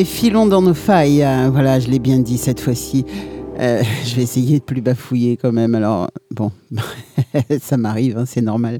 filons 0.05 0.45
dans 0.45 0.61
nos 0.61 0.73
failles. 0.73 1.23
Euh, 1.23 1.49
Voilà, 1.51 1.79
je 1.79 1.87
l'ai 1.87 1.99
bien 1.99 2.19
dit 2.19 2.37
cette 2.37 2.59
fois-ci. 2.59 3.05
Euh, 3.59 3.83
je 4.05 4.15
vais 4.15 4.23
essayer 4.23 4.59
de 4.59 4.63
plus 4.63 4.81
bafouiller 4.81 5.37
quand 5.37 5.51
même. 5.51 5.75
Alors, 5.75 6.09
bon, 6.31 6.51
ça 7.61 7.77
m'arrive, 7.77 8.17
hein, 8.17 8.23
c'est 8.25 8.41
normal. 8.41 8.79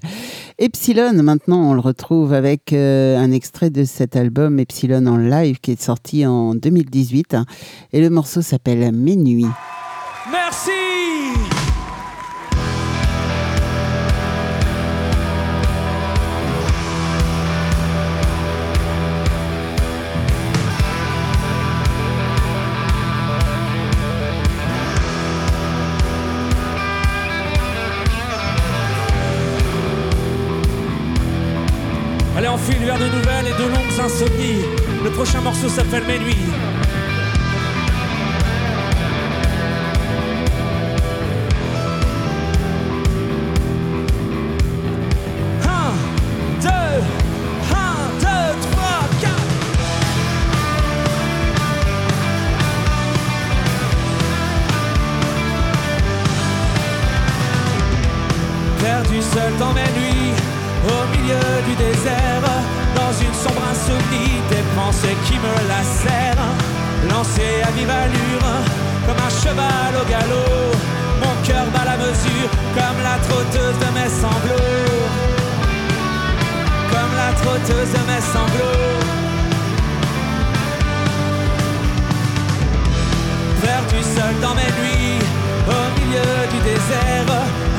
Epsilon, 0.58 1.14
maintenant, 1.22 1.70
on 1.70 1.74
le 1.74 1.80
retrouve 1.82 2.34
avec 2.34 2.74
euh, 2.74 3.18
un 3.18 3.32
extrait 3.32 3.70
de 3.70 3.84
cet 3.84 4.16
album 4.16 4.60
Epsilon 4.60 5.06
en 5.08 5.18
live 5.18 5.60
qui 5.60 5.72
est 5.72 5.82
sorti 5.82 6.26
en 6.26 6.56
2018. 6.56 7.34
hein, 7.34 7.46
et 7.94 8.02
le 8.02 8.10
morceau 8.10 8.42
s'appelle 8.42 8.92
Mes 8.94 9.16
nuits. 9.16 9.46
Merci 10.32 10.72
de 32.98 33.06
nouvelles 33.06 33.48
et 33.48 33.62
de 33.62 33.68
longues 33.70 34.00
insomnies. 34.04 34.64
Le 35.04 35.12
prochain 35.12 35.42
morceau 35.42 35.70
s'appelle 35.70 36.04
Mes 36.08 36.20
comme 69.10 69.26
un 69.26 69.30
cheval 69.30 69.92
au 70.00 70.06
galop, 70.08 70.72
mon 71.22 71.34
cœur 71.48 71.66
bat 71.74 71.86
la 71.86 71.98
mesure, 71.98 72.50
comme 72.76 73.00
la 73.02 73.18
trotteuse 73.28 73.78
de 73.84 73.90
mes 73.98 74.10
sanglots, 74.22 75.06
comme 76.92 77.14
la 77.22 77.32
trotteuse 77.42 77.92
de 77.98 78.04
mes 78.10 78.24
sanglots. 78.34 79.00
Perdu 83.64 84.00
seul 84.16 84.36
dans 84.42 84.56
mes 84.62 84.72
nuits, 84.80 85.20
au 85.76 85.84
milieu 86.00 86.32
du 86.54 86.60
désert, 86.70 87.30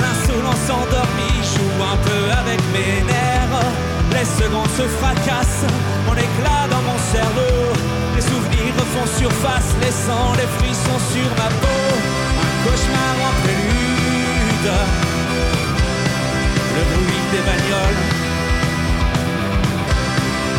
l'insolence 0.02 0.66
endormie 0.68 1.40
joue 1.52 1.82
un 1.92 1.98
peu 2.08 2.22
avec 2.42 2.60
mes 2.74 3.04
nerfs. 3.06 3.66
Les 4.12 4.26
secondes 4.42 4.72
se 4.76 4.86
fracassent, 4.98 5.66
mon 6.06 6.14
éclat 6.14 6.66
dans 6.68 6.82
mon 6.82 6.98
cerveau. 7.12 7.99
Les 8.20 8.26
souvenirs 8.26 8.74
refont 8.76 9.06
surface, 9.06 9.74
laissant 9.80 10.34
les 10.34 10.46
frissons 10.58 11.00
sur 11.10 11.30
ma 11.38 11.48
peau. 11.62 11.82
Un 12.44 12.52
cauchemar 12.64 13.14
en 13.28 13.32
prélude, 13.42 14.72
le 16.76 16.82
bruit 16.92 17.24
des 17.32 17.42
bagnoles, 17.48 18.02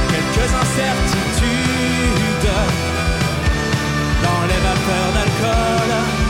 quelques 0.10 0.52
incertitudes 0.64 2.50
dans 4.24 4.42
les 4.48 4.60
vapeurs 4.66 5.12
d'alcool. 5.14 6.21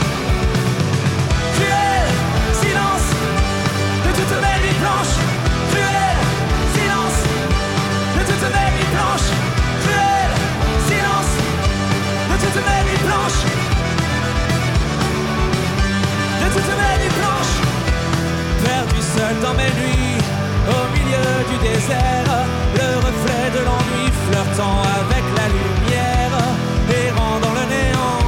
Dans 19.40 19.54
mes 19.54 19.70
nuits, 19.80 20.18
au 20.68 20.82
milieu 20.92 21.28
du 21.50 21.56
désert, 21.68 22.32
le 22.74 22.88
reflet 23.06 23.46
de 23.56 23.60
l'ennui 23.64 24.10
flirtant 24.26 24.82
avec 25.00 25.24
la 25.38 25.46
lumière, 25.56 26.36
errant 27.06 27.38
dans 27.40 27.54
le 27.60 27.64
néant, 27.74 28.24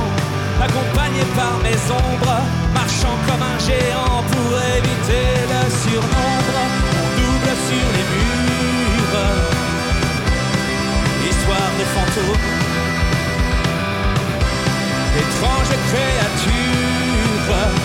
accompagné 0.63 1.23
par 1.37 1.55
mes 1.67 1.79
ombres, 1.93 2.41
marchant 2.73 3.17
comme 3.27 3.43
un 3.43 3.59
géant 3.59 4.23
pour 4.33 4.51
éviter 4.79 5.29
le 5.53 5.63
surnombre, 5.83 6.59
on 7.03 7.09
double 7.21 7.53
sur 7.69 7.87
les 7.97 8.07
murs, 8.15 9.21
histoire 11.29 11.73
de 11.81 11.85
fantômes, 11.95 12.49
étrange 15.23 15.75
créature 15.91 17.84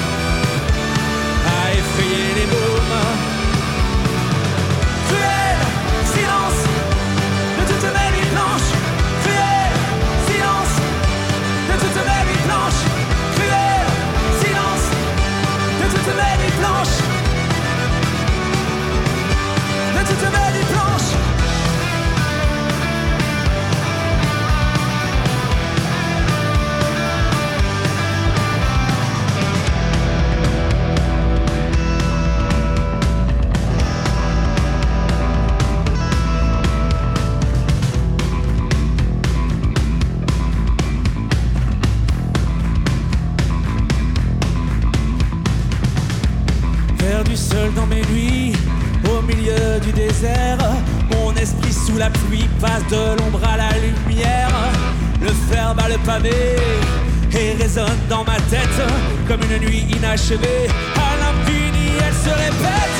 dans 58.09 58.23
ma 58.23 58.37
tête 58.49 58.81
comme 59.27 59.39
une 59.43 59.59
nuit 59.67 59.85
inachevée. 59.95 60.67
À 60.95 61.15
l'infini, 61.21 61.91
elle 61.99 62.13
se 62.13 62.29
répète. 62.29 62.99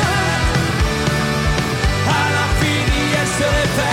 À 2.07 2.23
l'infini, 2.35 3.01
elle 3.19 3.27
se 3.27 3.43
répète. 3.43 3.88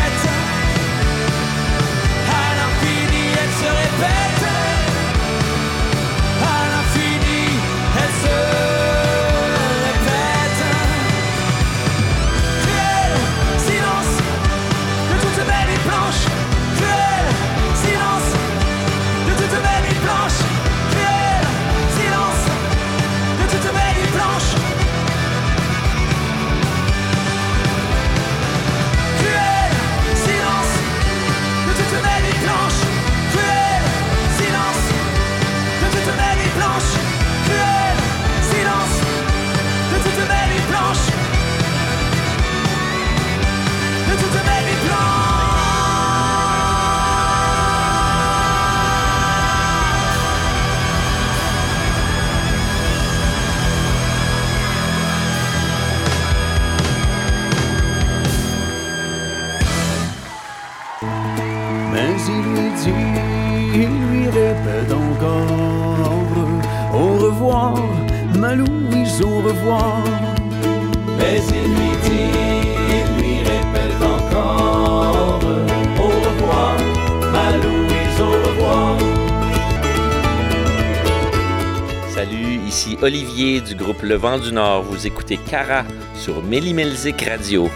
Du 83.36 83.74
groupe 83.74 84.00
Le 84.00 84.14
Vent 84.14 84.38
du 84.38 84.50
Nord. 84.50 84.84
Vous 84.84 85.06
écoutez 85.06 85.36
Cara 85.36 85.84
sur 86.14 86.42
Mélimelzik 86.42 87.20
Radio. 87.20 87.68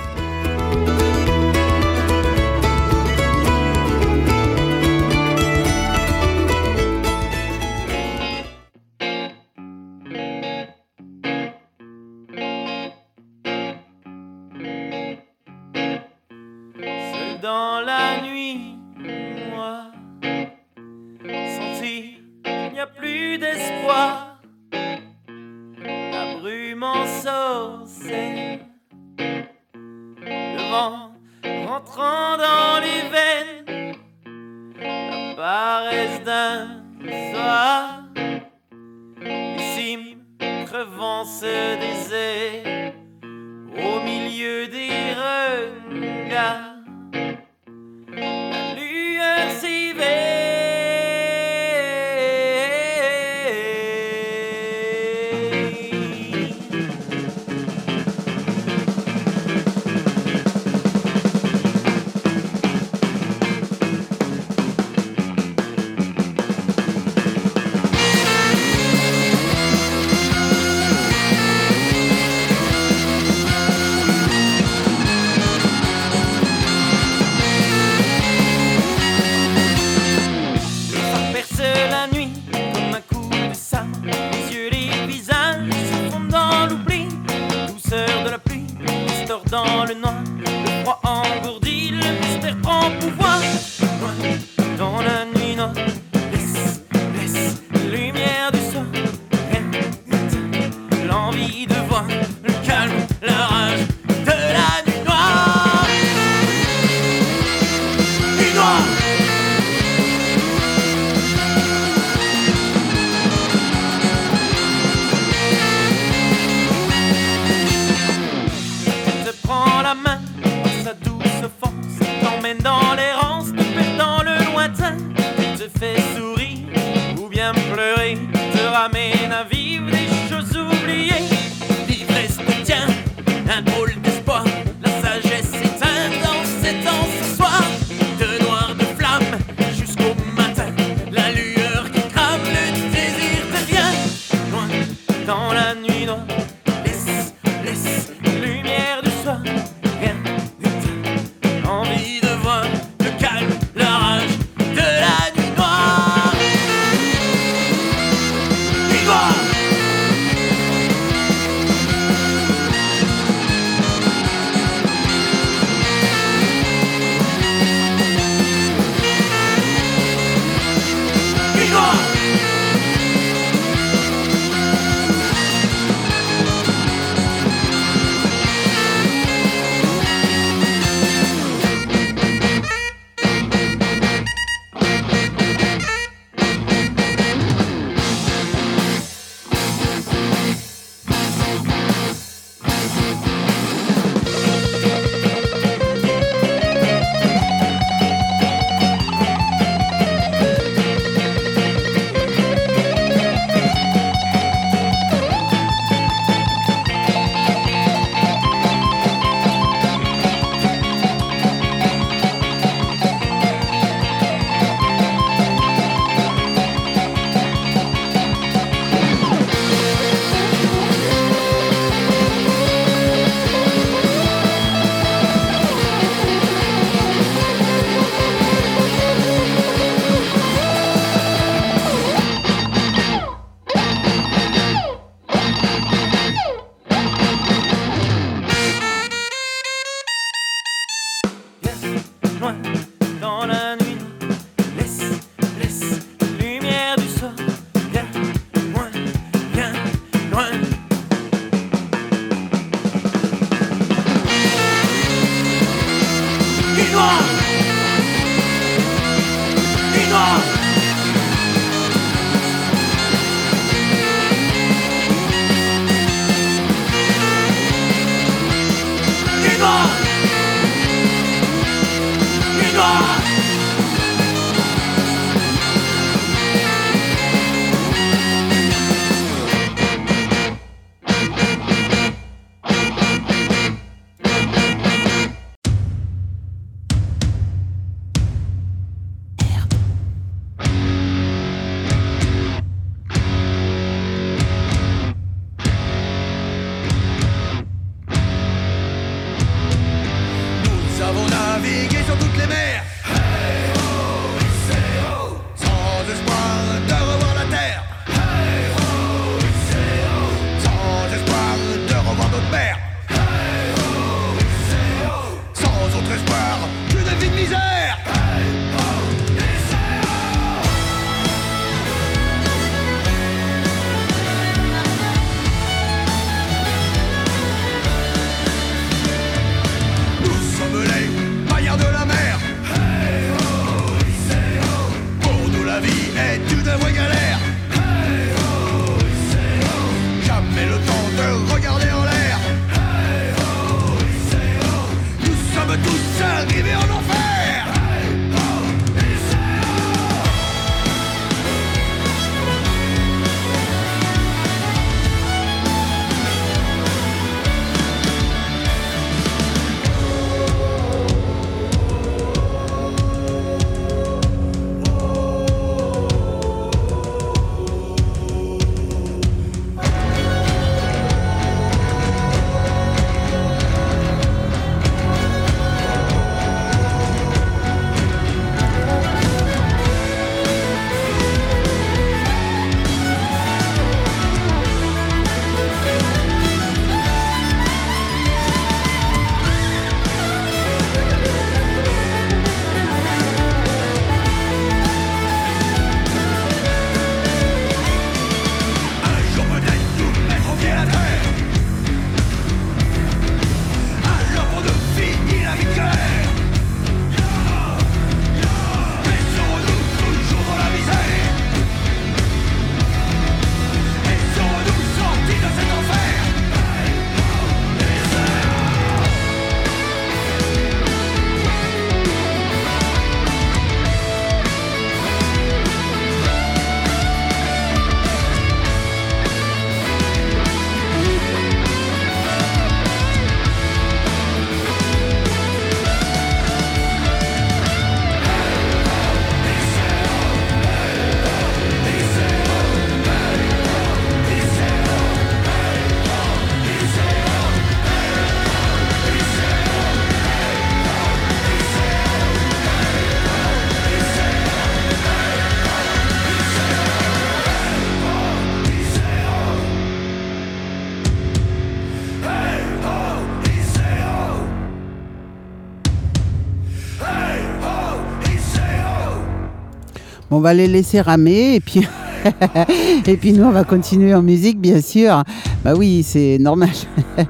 on 470.31 470.41
va 470.41 470.55
les 470.55 470.67
laisser 470.67 471.01
ramer 471.01 471.55
et 471.57 471.61
puis. 471.61 471.87
et 473.07 473.17
puis 473.17 473.33
nous, 473.33 473.45
on 473.45 473.51
va 473.51 473.65
continuer 473.65 474.15
en 474.15 474.23
musique, 474.23 474.61
bien 474.61 474.81
sûr. 474.83 475.25
Bah 475.65 475.73
oui, 475.77 476.03
c'est 476.03 476.39
normal. 476.39 476.71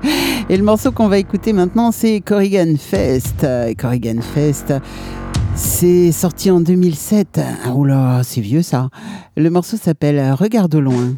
et 0.49 0.57
le 0.57 0.65
morceau 0.65 0.91
qu'on 0.91 1.09
va 1.09 1.19
écouter 1.19 1.53
maintenant, 1.53 1.93
c'est 1.93 2.21
Corrigan 2.21 2.75
Fest. 2.79 3.47
Corrigan 3.79 4.21
Fest. 4.21 4.75
C'est 5.55 6.11
sorti 6.11 6.51
en 6.51 6.61
2007. 6.61 7.41
Oh 7.75 7.85
là, 7.85 8.23
c'est 8.25 8.41
vieux 8.41 8.63
ça. 8.63 8.89
Le 9.37 9.51
morceau 9.51 9.77
s'appelle 9.77 10.33
Regarde 10.33 10.75
au 10.75 10.81
loin. 10.81 11.15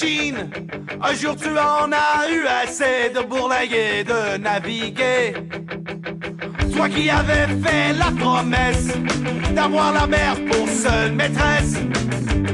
Un 0.00 1.14
jour 1.14 1.34
tu 1.34 1.48
en 1.48 1.90
as 1.90 2.30
eu 2.30 2.46
assez 2.46 3.10
de 3.12 3.26
bourlinguer, 3.26 4.04
de 4.04 4.38
naviguer. 4.38 5.34
Toi 6.72 6.88
qui 6.88 7.10
avais 7.10 7.48
fait 7.64 7.94
la 7.94 8.12
promesse 8.16 8.88
d'avoir 9.56 9.92
la 9.92 10.06
mer 10.06 10.36
pour 10.50 10.68
seule 10.68 11.12
maîtresse. 11.12 11.78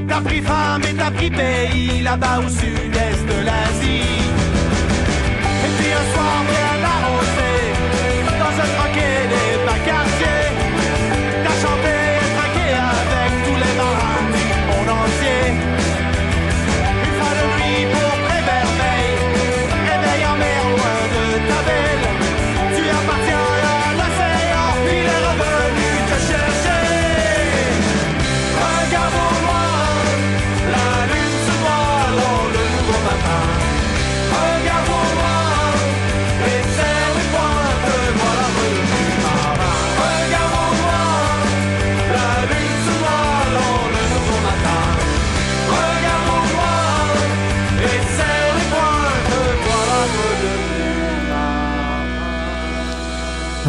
T'as 0.08 0.22
pris 0.22 0.40
femme 0.40 0.82
et 0.88 0.94
t'as 0.94 1.10
pris 1.10 1.30
pays 1.30 2.00
là-bas 2.02 2.38
au 2.38 2.48
sud-est 2.48 3.26
de 3.26 3.44
l'Asie. 3.44 4.22
Et 5.64 5.70
puis 5.76 5.92
un 6.00 6.06
soir 6.14 6.36
bien 6.48 6.74
arrosé, 6.94 7.52
dans 8.38 8.54
un 8.64 8.68
troquet 8.76 9.13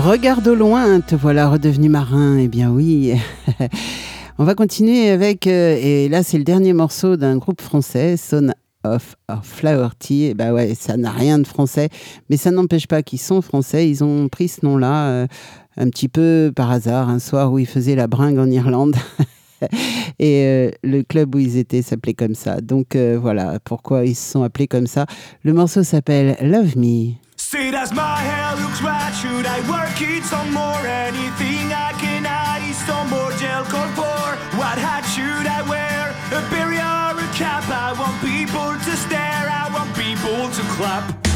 Regarde 0.05 0.47
au 0.47 0.53
loin, 0.53 0.99
te 1.01 1.15
voilà 1.15 1.49
redevenu 1.49 1.89
marin. 1.89 2.37
Eh 2.37 2.47
bien 2.47 2.69
oui. 2.69 3.13
On 4.37 4.43
va 4.43 4.53
continuer 4.53 5.09
avec, 5.09 5.47
euh, 5.47 5.79
et 5.81 6.09
là 6.09 6.21
c'est 6.21 6.37
le 6.37 6.43
dernier 6.43 6.73
morceau 6.73 7.17
d'un 7.17 7.37
groupe 7.37 7.59
français, 7.59 8.15
Son 8.15 8.53
of, 8.83 9.15
Flower 9.41 9.87
Tea. 9.97 10.25
Et 10.25 10.33
bah 10.35 10.53
ouais, 10.53 10.75
ça 10.75 10.95
n'a 10.95 11.09
rien 11.09 11.39
de 11.39 11.47
français, 11.47 11.89
mais 12.29 12.37
ça 12.37 12.51
n'empêche 12.51 12.85
pas 12.85 13.01
qu'ils 13.01 13.19
sont 13.19 13.41
français. 13.41 13.89
Ils 13.89 14.03
ont 14.03 14.29
pris 14.29 14.47
ce 14.47 14.63
nom-là 14.63 15.07
euh, 15.07 15.27
un 15.75 15.89
petit 15.89 16.07
peu 16.07 16.51
par 16.55 16.69
hasard, 16.69 17.09
un 17.09 17.17
soir 17.17 17.51
où 17.51 17.57
ils 17.57 17.65
faisaient 17.65 17.95
la 17.95 18.05
bringue 18.05 18.37
en 18.37 18.51
Irlande. 18.51 18.95
Et 20.19 20.43
euh, 20.45 20.71
le 20.83 21.03
club 21.03 21.35
où 21.35 21.39
ils 21.39 21.57
étaient 21.57 21.81
s'appelait 21.81 22.13
comme 22.13 22.35
ça. 22.35 22.61
Donc 22.61 22.95
euh, 22.95 23.17
voilà 23.19 23.59
pourquoi 23.63 24.05
ils 24.05 24.15
se 24.15 24.31
sont 24.31 24.43
appelés 24.43 24.67
comme 24.67 24.87
ça. 24.87 25.05
Le 25.43 25.53
morceau 25.53 25.83
s'appelle 25.83 26.37
Love 26.41 26.77
Me. 26.77 27.15
See, 27.37 27.71
does 27.71 27.93
my 27.93 28.19
hair 28.21 28.55
looks 28.61 28.81
right? 28.81 29.13
Should 29.21 29.45
I 29.45 29.61
work 29.69 30.01
it 30.01 30.23
some 30.23 30.51
more? 30.51 30.81
Anything 30.85 31.71
I 31.71 31.93
can 31.99 32.25
add 32.25 32.63
is 32.69 32.77
some 32.87 33.09
more 33.09 33.31
gel 33.39 33.63
pour. 33.95 34.35
What 34.57 34.77
hat 34.77 35.03
should 35.05 35.45
I 35.45 35.61
wear? 35.69 36.15
A 36.31 36.41
berry 36.49 36.79
or 36.79 37.13
a 37.19 37.27
cap? 37.33 37.63
I 37.69 37.93
want 37.93 38.19
people 38.21 38.73
to 38.73 38.97
stare. 38.97 39.47
I 39.47 39.69
want 39.71 39.93
people 39.95 40.49
to 40.49 40.61
clap. 40.75 41.34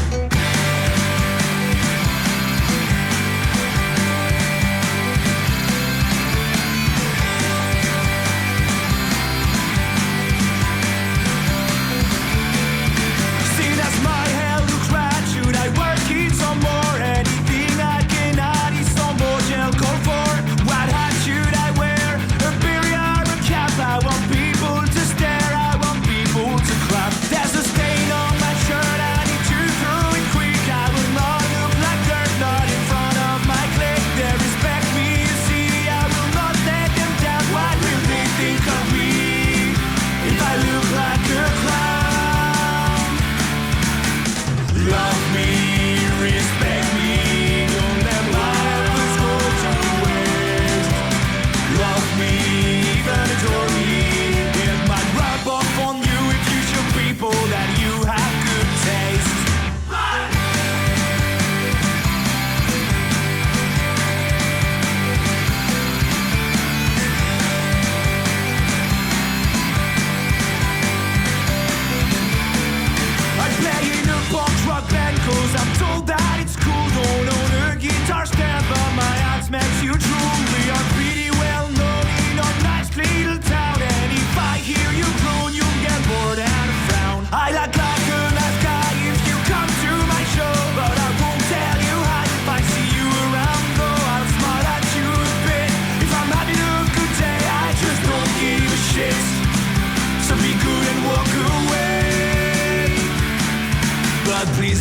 Work 16.58 16.89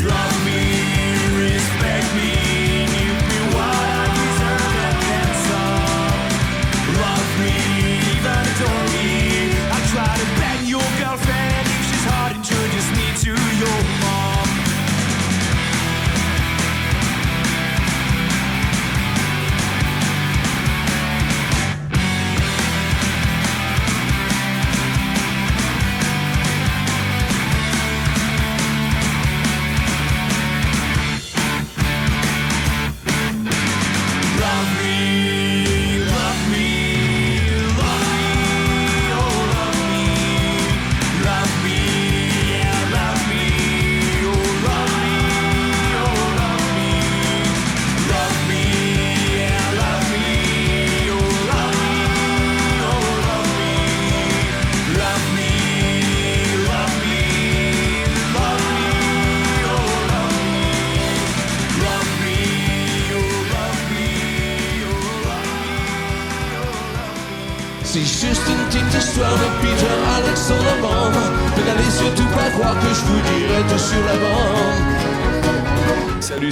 love. 0.04 0.29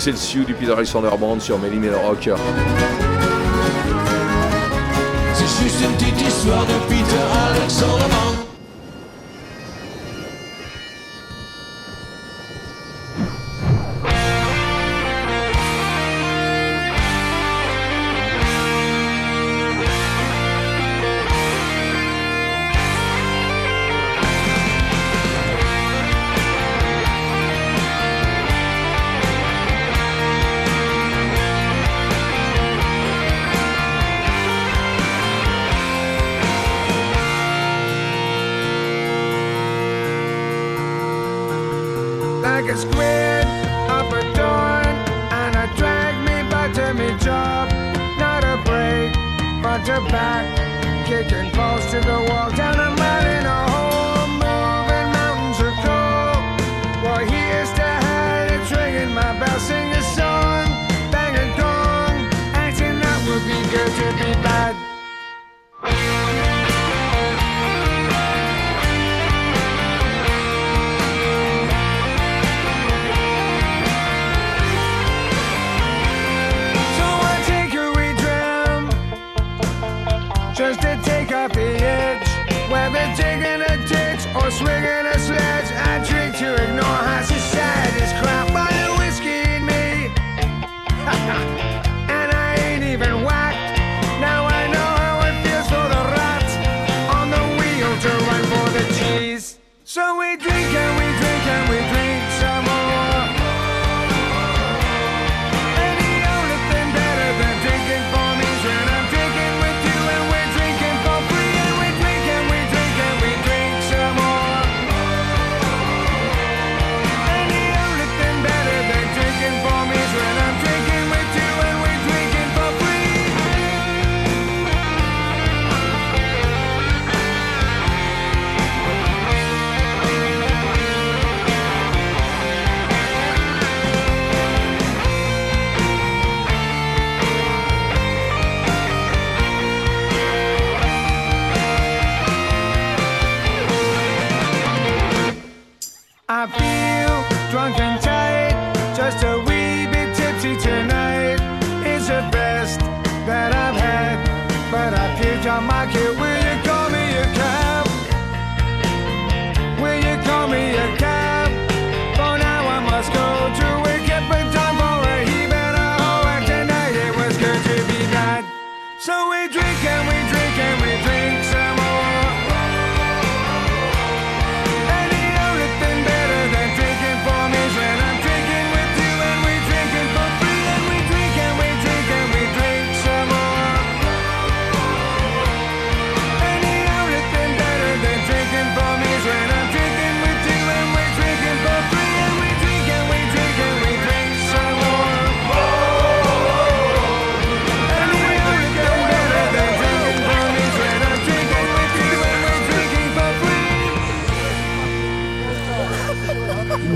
c'est 0.07 0.11
Excelsior 0.11 0.45
du 0.45 0.53
Peter 0.53 0.71
Alexander 0.71 1.09
Band 1.19 1.39
sur 1.39 1.59
Melly 1.59 1.89
Rock. 1.89 2.29
C'est 5.33 5.63
juste 5.63 5.81
une 5.83 5.97
petite 5.97 6.21
histoire 6.21 6.65
de 6.65 6.73
Peter 6.87 7.25
Alexander 7.51 8.03
Band. 8.03 8.36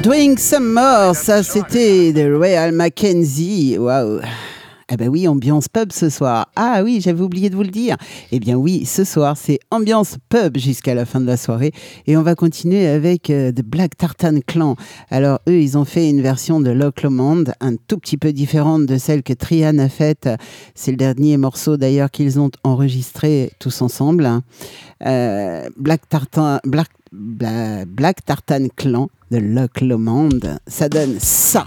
Doing 0.04 0.36
more, 0.60 1.16
ça 1.16 1.44
c'était 1.44 2.12
de 2.12 2.34
Royal 2.34 2.72
Mackenzie. 2.72 3.78
Waouh! 3.78 4.20
Ah 4.90 4.98
ben 4.98 5.10
oui, 5.10 5.28
ambiance 5.28 5.70
pub 5.70 5.92
ce 5.92 6.10
soir. 6.10 6.48
Ah 6.56 6.82
oui, 6.84 7.02
j'avais 7.02 7.22
oublié 7.22 7.52
de 7.52 7.56
vous 7.56 7.62
le 7.62 7.70
dire. 7.70 7.98
Eh 8.32 8.40
bien 8.40 8.56
oui, 8.56 8.86
ce 8.86 9.04
soir 9.04 9.38
c'est 9.38 9.60
ambiance 9.70 10.18
pub 10.30 10.58
jusqu'à 10.58 10.96
la 10.96 11.06
fin 11.06 11.22
de 11.22 11.28
la 11.28 11.38
soirée 11.38 11.72
et 12.08 12.18
on 12.18 12.24
va 12.24 12.34
continuer 12.34 12.88
avec 12.88 13.30
euh, 13.30 13.52
The 13.52 13.62
Black 13.62 13.96
Tartan 13.96 14.40
Clan. 14.46 14.76
Alors 15.12 15.40
eux, 15.48 15.62
ils 15.62 15.78
ont 15.78 15.86
fait 15.86 16.10
une 16.10 16.22
version 16.22 16.60
de 16.60 16.72
Loch 16.72 17.04
Lomond, 17.04 17.44
un 17.60 17.76
tout 17.76 18.00
petit 18.00 18.18
peu 18.18 18.34
différente 18.34 18.88
de 18.88 18.98
celle 18.98 19.22
que 19.22 19.34
Trian 19.34 19.78
a 19.78 19.88
faite. 19.88 20.28
C'est 20.74 20.92
le 20.92 20.98
dernier 20.98 21.38
morceau 21.38 21.78
d'ailleurs 21.78 22.10
qu'ils 22.10 22.40
ont 22.40 22.52
enregistré 22.64 23.52
tous 23.60 23.84
ensemble. 23.84 24.28
Euh, 25.06 25.70
Black 25.78 26.10
Tartan, 26.10 26.58
Black 26.64 26.90
Black 27.14 28.24
Tartan 28.26 28.68
Clan 28.76 29.10
de 29.32 29.38
Loch 29.38 29.82
Lomond. 29.82 30.40
Ça 30.66 30.88
donne 30.88 31.20
ça. 31.20 31.66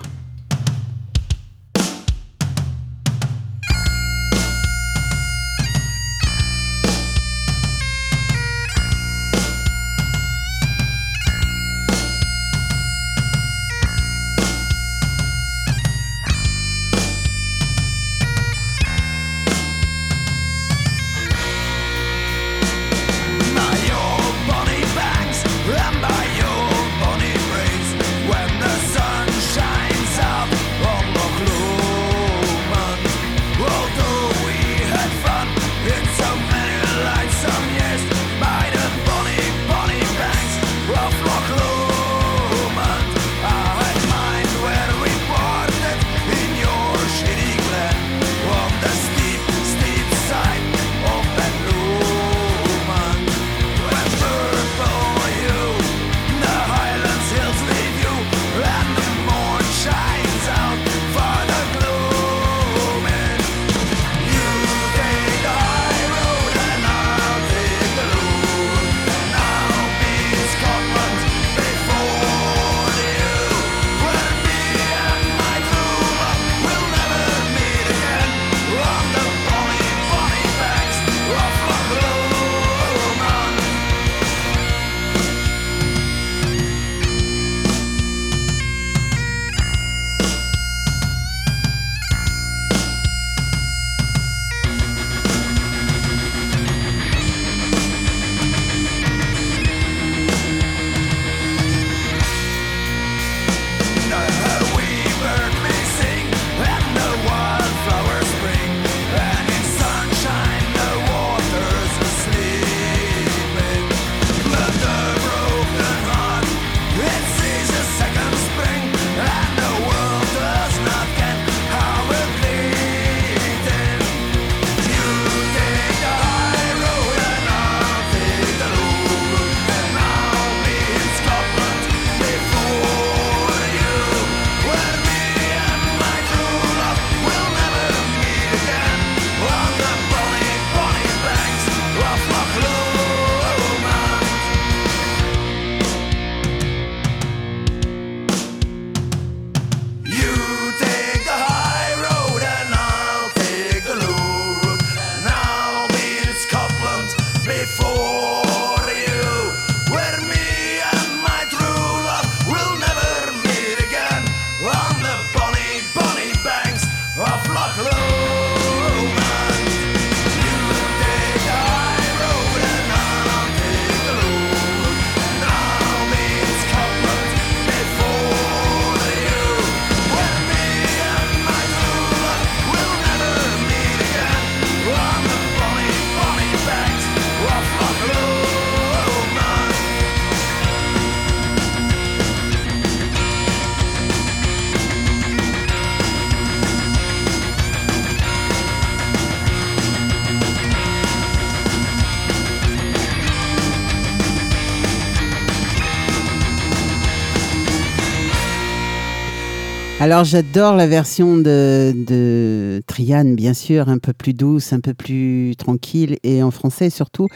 Alors 210.04 210.24
j'adore 210.24 210.76
la 210.76 210.86
version 210.86 211.38
de, 211.38 211.94
de 211.96 212.82
Trian, 212.86 213.24
bien 213.24 213.54
sûr, 213.54 213.88
un 213.88 213.96
peu 213.96 214.12
plus 214.12 214.34
douce, 214.34 214.74
un 214.74 214.80
peu 214.80 214.92
plus 214.92 215.54
tranquille, 215.56 216.18
et 216.22 216.42
en 216.42 216.50
français 216.50 216.90
surtout. 216.90 217.26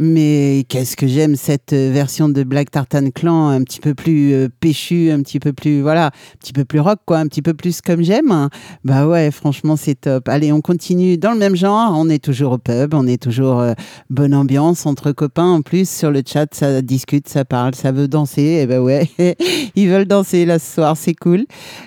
Mais 0.00 0.64
qu'est-ce 0.68 0.96
que 0.96 1.06
j'aime 1.06 1.34
cette 1.34 1.72
euh, 1.72 1.90
version 1.92 2.28
de 2.28 2.44
Black 2.44 2.70
Tartan 2.70 3.10
Clan, 3.10 3.48
un 3.48 3.62
petit 3.62 3.80
peu 3.80 3.94
plus 3.94 4.32
euh, 4.32 4.48
péchu, 4.60 5.10
un 5.10 5.22
petit 5.22 5.40
peu 5.40 5.52
plus, 5.52 5.80
voilà, 5.80 6.06
un 6.06 6.38
petit 6.38 6.52
peu 6.52 6.64
plus 6.64 6.78
rock, 6.78 7.00
quoi, 7.04 7.18
un 7.18 7.26
petit 7.26 7.42
peu 7.42 7.54
plus 7.54 7.80
comme 7.80 8.02
j'aime. 8.02 8.48
Bah 8.84 9.08
ouais, 9.08 9.30
franchement, 9.30 9.76
c'est 9.76 9.96
top. 9.96 10.28
Allez, 10.28 10.52
on 10.52 10.60
continue 10.60 11.18
dans 11.18 11.32
le 11.32 11.38
même 11.38 11.56
genre. 11.56 11.94
On 11.96 12.08
est 12.08 12.22
toujours 12.22 12.52
au 12.52 12.58
pub, 12.58 12.94
on 12.94 13.06
est 13.06 13.20
toujours 13.20 13.60
euh, 13.60 13.72
bonne 14.08 14.34
ambiance 14.34 14.86
entre 14.86 15.12
copains. 15.12 15.50
En 15.50 15.62
plus, 15.62 15.88
sur 15.88 16.10
le 16.10 16.22
chat, 16.24 16.46
ça 16.54 16.80
discute, 16.80 17.28
ça 17.28 17.44
parle, 17.44 17.74
ça 17.74 17.90
veut 17.90 18.06
danser. 18.06 18.60
Et 18.62 18.66
ben 18.66 18.80
ouais, 18.80 19.08
ils 19.74 19.88
veulent 19.88 20.06
danser 20.06 20.44
là 20.44 20.58
ce 20.58 20.74
soir, 20.74 20.96
c'est 20.96 21.14
cool. 21.14 21.44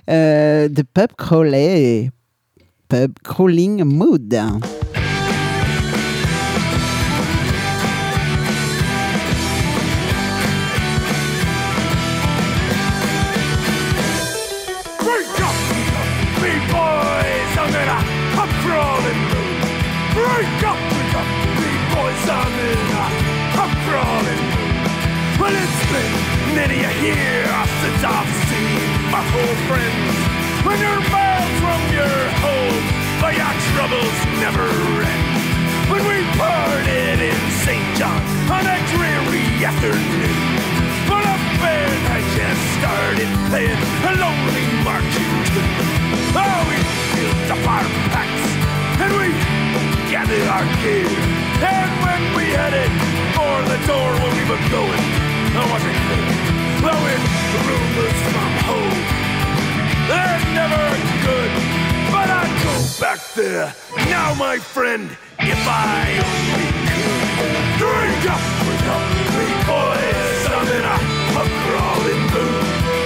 Euh, 0.09 0.67
The 0.67 0.83
Pub 0.83 1.11
Crawley 1.17 2.11
Pub 2.89 3.13
Crawling 3.23 3.85
Mood. 3.85 4.35
Well, 25.51 25.63
it's 25.67 25.83
been 25.91 26.55
many 26.55 26.79
a 26.79 26.93
year 27.03 27.43
since 27.83 28.01
I've 28.07 28.31
seen 28.47 28.87
my 29.11 29.19
old 29.19 29.59
friends. 29.67 30.15
When 30.63 30.79
you're 30.79 31.03
miles 31.11 31.55
from 31.59 31.81
your 31.91 32.19
home, 32.39 32.79
but 33.19 33.35
your 33.35 33.51
troubles 33.75 34.15
never 34.39 34.63
end. 34.63 35.27
When 35.91 36.07
we 36.07 36.23
parted 36.39 37.19
in 37.19 37.41
St. 37.67 37.83
John 37.99 38.23
on 38.47 38.63
a 38.63 38.79
dreary 38.95 39.43
afternoon. 39.59 40.39
But 41.11 41.35
band 41.59 41.99
had 42.07 42.23
just 42.31 42.63
started 42.79 43.27
playing 43.51 43.81
a 44.07 44.11
lonely 44.23 44.67
marching 44.87 45.31
tune. 45.51 45.75
Oh, 46.31 46.59
we 46.71 46.79
filled 47.11 47.59
up 47.59 47.63
our 47.67 47.87
packs 48.15 48.45
and 49.03 49.11
we 49.19 49.35
gathered 50.07 50.47
our 50.47 50.63
gear. 50.79 51.11
And 51.59 51.91
when 51.99 52.21
we 52.39 52.55
headed 52.55 52.91
for 53.35 53.55
the 53.67 53.79
door 53.83 54.15
where 54.15 54.31
we 54.31 54.43
were 54.47 54.63
going, 54.71 55.30
I 55.53 55.63
wasn't 55.71 55.97
clear. 56.07 56.31
Blowing 56.79 57.23
rumors 57.67 58.19
from 58.31 58.53
home. 58.67 58.99
They're 60.07 60.41
never 60.55 60.85
good, 61.27 61.51
but 62.11 62.27
I'd 62.29 62.53
go 62.63 62.75
back 62.99 63.19
there 63.35 63.73
now, 64.11 64.33
my 64.35 64.57
friend, 64.57 65.09
if 65.39 65.61
I 65.67 66.19
only 66.23 66.67
could. 66.91 67.31
Drink 67.79 68.23
up, 68.31 68.43
up, 68.91 69.03
me 69.35 69.47
boys, 69.67 70.41
I'm 70.51 70.67
in 70.77 70.85
a 70.87 70.97
pub 71.31 71.51
crawling 71.63 72.23
mood. 72.31 72.65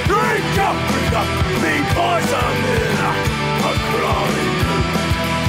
Drink 0.09 0.57
up, 0.61 0.77
up, 1.21 1.29
me 1.61 1.73
boys, 1.97 2.31
in 2.61 2.99
a 3.05 3.13
pub 3.61 3.79
crawling 3.89 4.53
mood. 4.65 4.85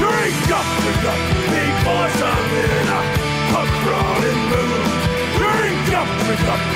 Drink 0.00 0.48
up, 0.52 0.68
up, 1.12 1.20
me 1.52 1.64
boys, 1.84 2.20
I'm 2.32 2.52
in 2.64 2.88
a 2.88 3.00
pub 3.52 3.68
crawling 3.84 4.42
mood. 4.52 4.86
Drink 5.36 5.88
up, 5.92 6.08
up, 6.48 6.62
me 6.70 6.75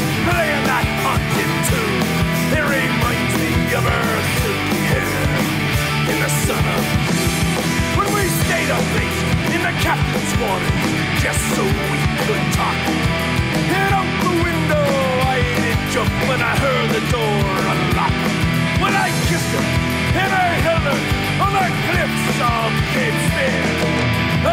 captain's 9.81 10.33
quarters, 10.37 10.77
just 11.25 11.41
so 11.57 11.63
we 11.65 11.99
could 12.21 12.45
talk. 12.53 12.77
And 13.73 13.91
out 13.97 14.11
the 14.21 14.33
window 14.45 14.85
I 15.25 15.41
did 15.57 15.79
jump 15.89 16.13
when 16.29 16.41
I 16.41 16.53
heard 16.53 16.89
the 16.93 17.03
door 17.09 17.41
unlock. 17.73 18.15
When 18.77 18.93
I 18.93 19.09
kissed 19.25 19.51
her 19.57 19.65
and 20.21 20.31
I 20.31 20.47
held 20.65 20.85
her 20.85 21.01
on 21.41 21.51
the 21.57 21.67
cliffs 21.89 22.37
of 22.45 22.69
Cape 22.93 23.17
Spear. 23.25 23.65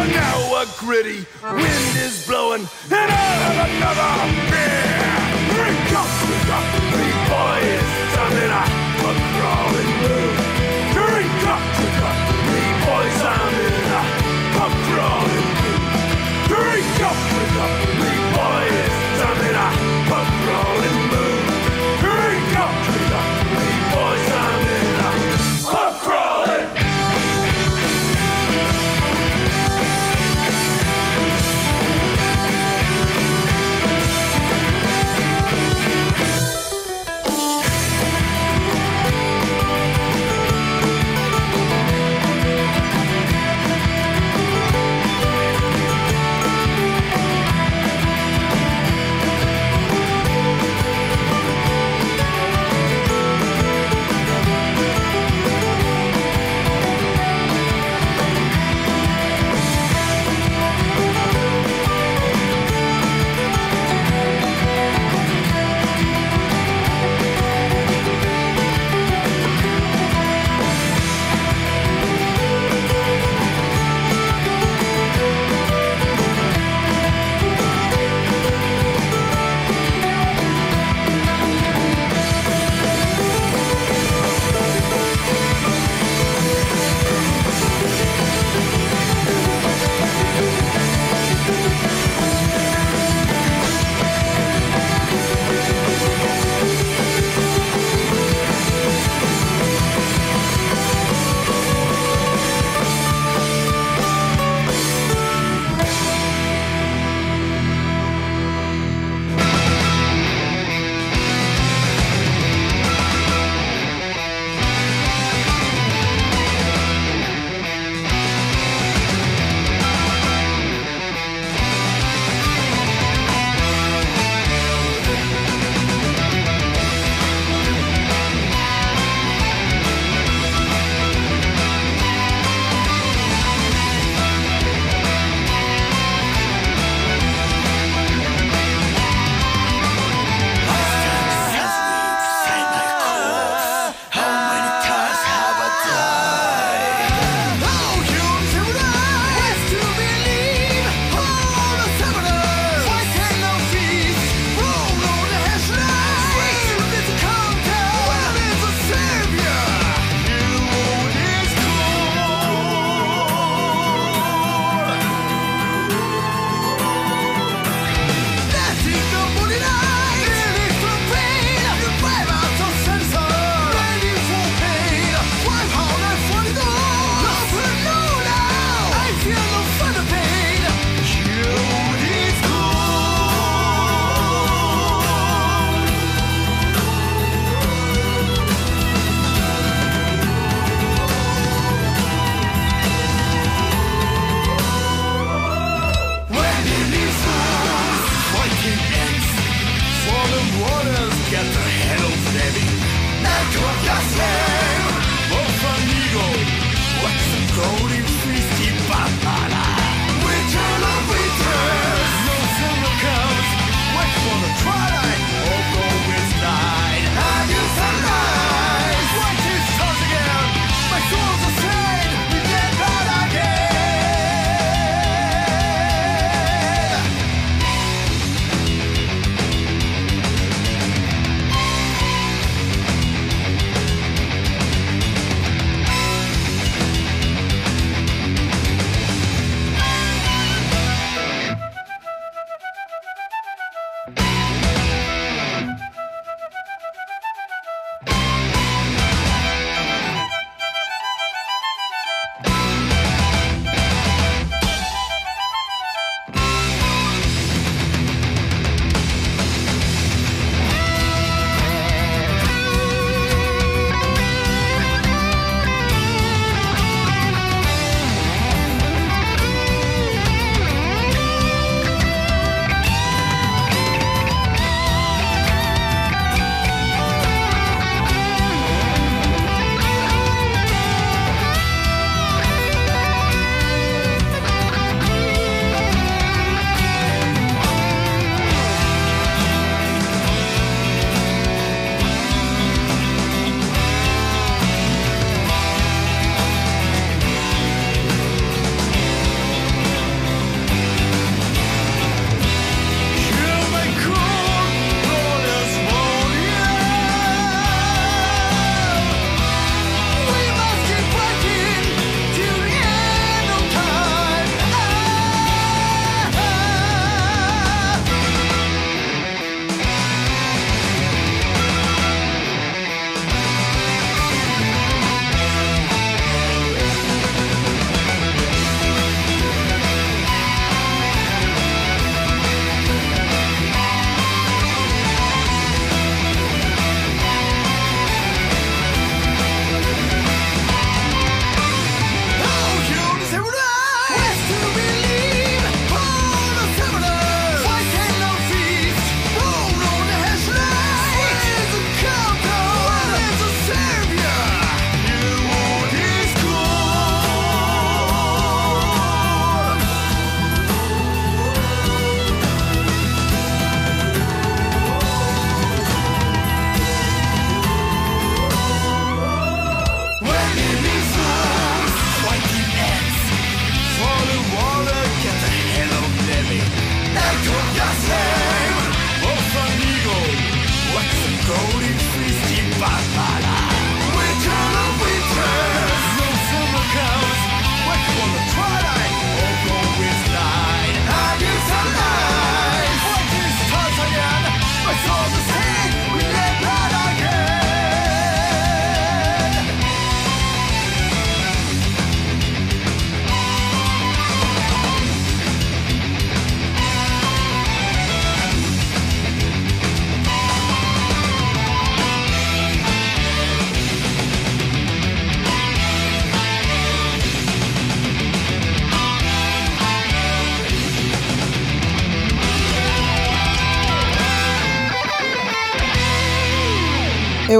And 0.00 0.08
now 0.16 0.40
a 0.60 0.64
gritty 0.80 1.20
wind 1.44 1.94
is 2.00 2.26
blowing 2.26 2.64
and 2.88 3.08
I'll 3.12 3.40
have 3.44 3.58
another 3.68 4.12
beer. 4.48 5.08
Drink 5.52 5.88
up, 5.92 6.10
drink 6.24 6.48
up, 6.56 6.66
boys, 7.28 8.10
I'm 8.16 8.36
in 8.44 8.50
a, 8.50 8.64
crawling 9.36 9.92
mood. 10.02 10.27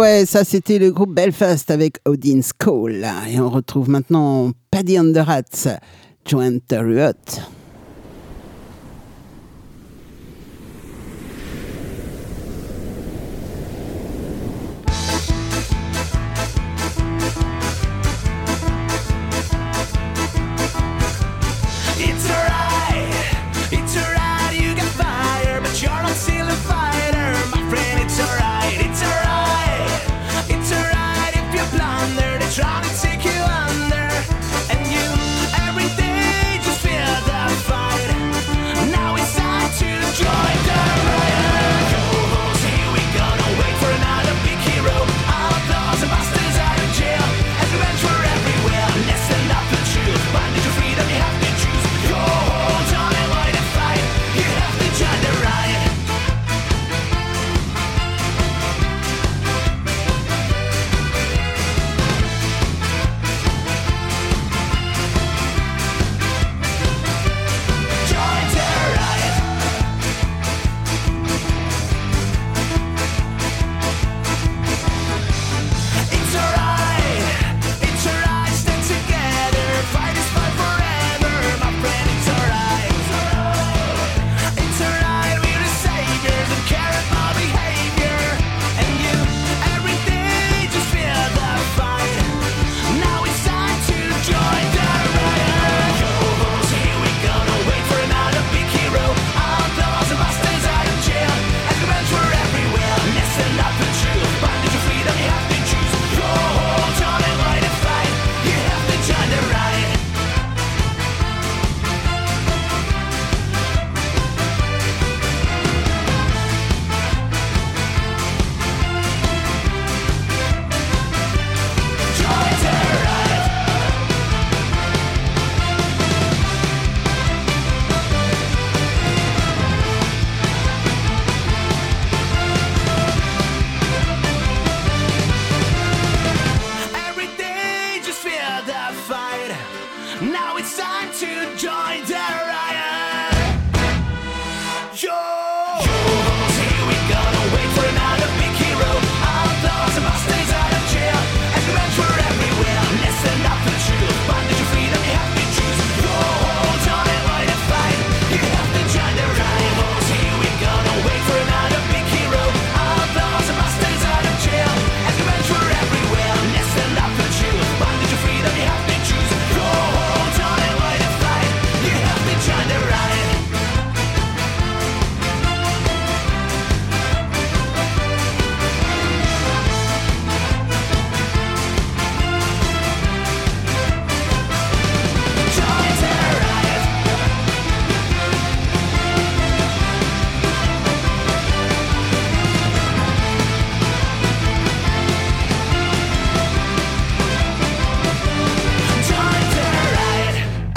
ouais, 0.09 0.27
ça 0.27 0.45
c'était 0.45 0.79
le 0.79 0.91
groupe 0.91 1.15
Belfast 1.15 1.71
avec 1.71 1.99
Odin's 2.07 2.53
Call. 2.53 3.07
Et 3.31 3.39
on 3.41 3.51
retrouve 3.51 3.91
maintenant 3.91 4.53
Paddy 4.71 4.97
Underhats, 4.97 5.79
Joanne 6.25 6.61
Terry 6.61 7.01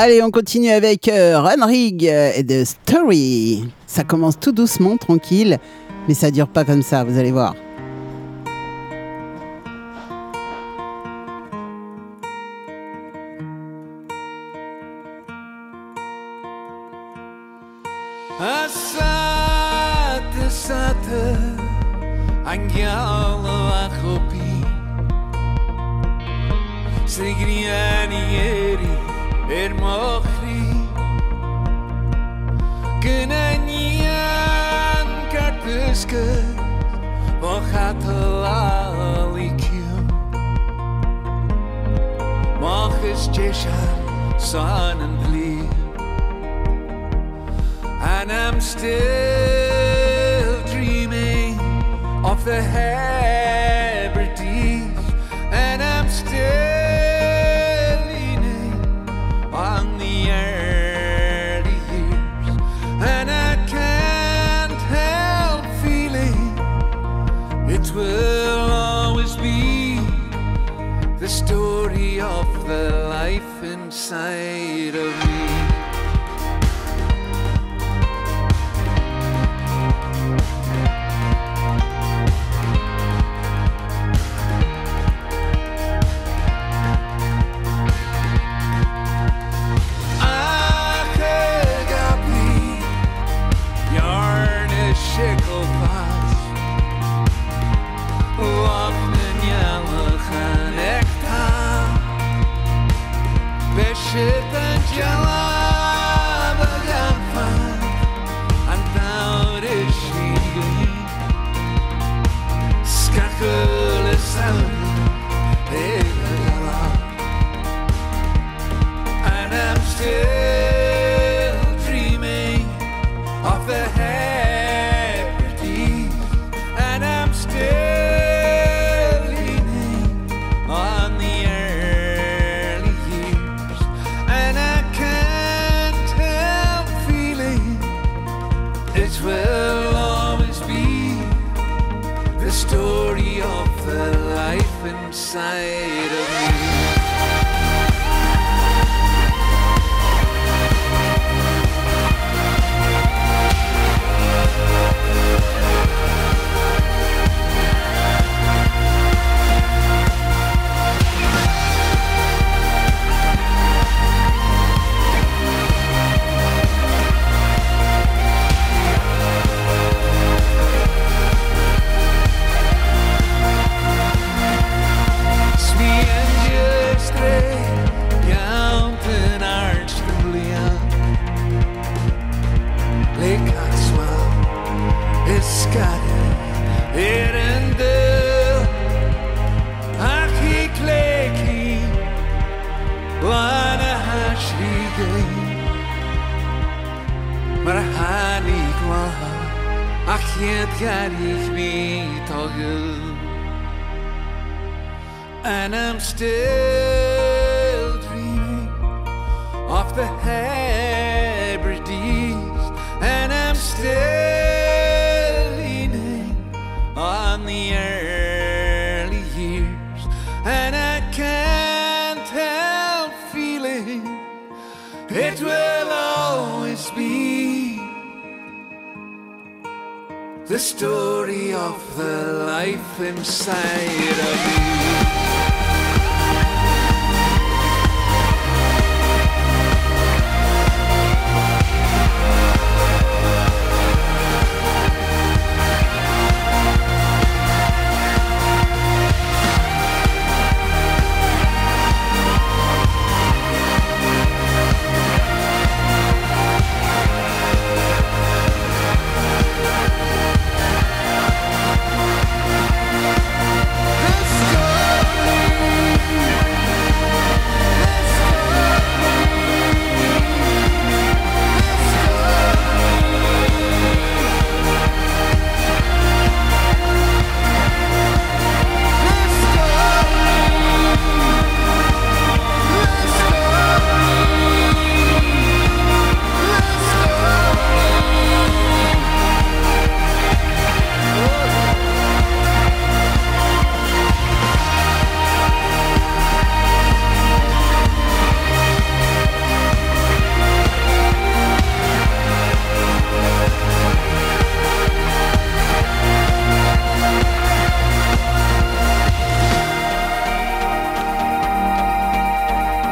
Allez, 0.03 0.23
on 0.23 0.31
continue 0.31 0.71
avec 0.71 1.07
euh, 1.07 1.39
Runrig 1.39 2.07
euh, 2.07 2.31
et 2.35 2.43
The 2.43 2.65
Story. 2.65 3.65
Ça 3.85 4.03
commence 4.03 4.39
tout 4.39 4.51
doucement, 4.51 4.97
tranquille, 4.97 5.59
mais 6.07 6.15
ça 6.15 6.31
dure 6.31 6.47
pas 6.47 6.65
comme 6.65 6.81
ça, 6.81 7.03
vous 7.03 7.19
allez 7.19 7.31
voir. 7.31 7.53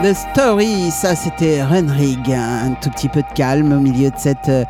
The 0.10 0.16
Story, 0.16 0.90
ça 0.90 1.16
c'était 1.16 1.64
Renrig, 1.64 2.32
un 2.32 2.74
tout 2.82 2.90
petit 2.90 3.10
peu 3.10 3.22
de 3.22 3.34
calme 3.36 3.74
au 3.74 3.80
milieu 3.80 4.10
de 4.10 4.16
cette, 4.18 4.50
euh, 4.50 4.64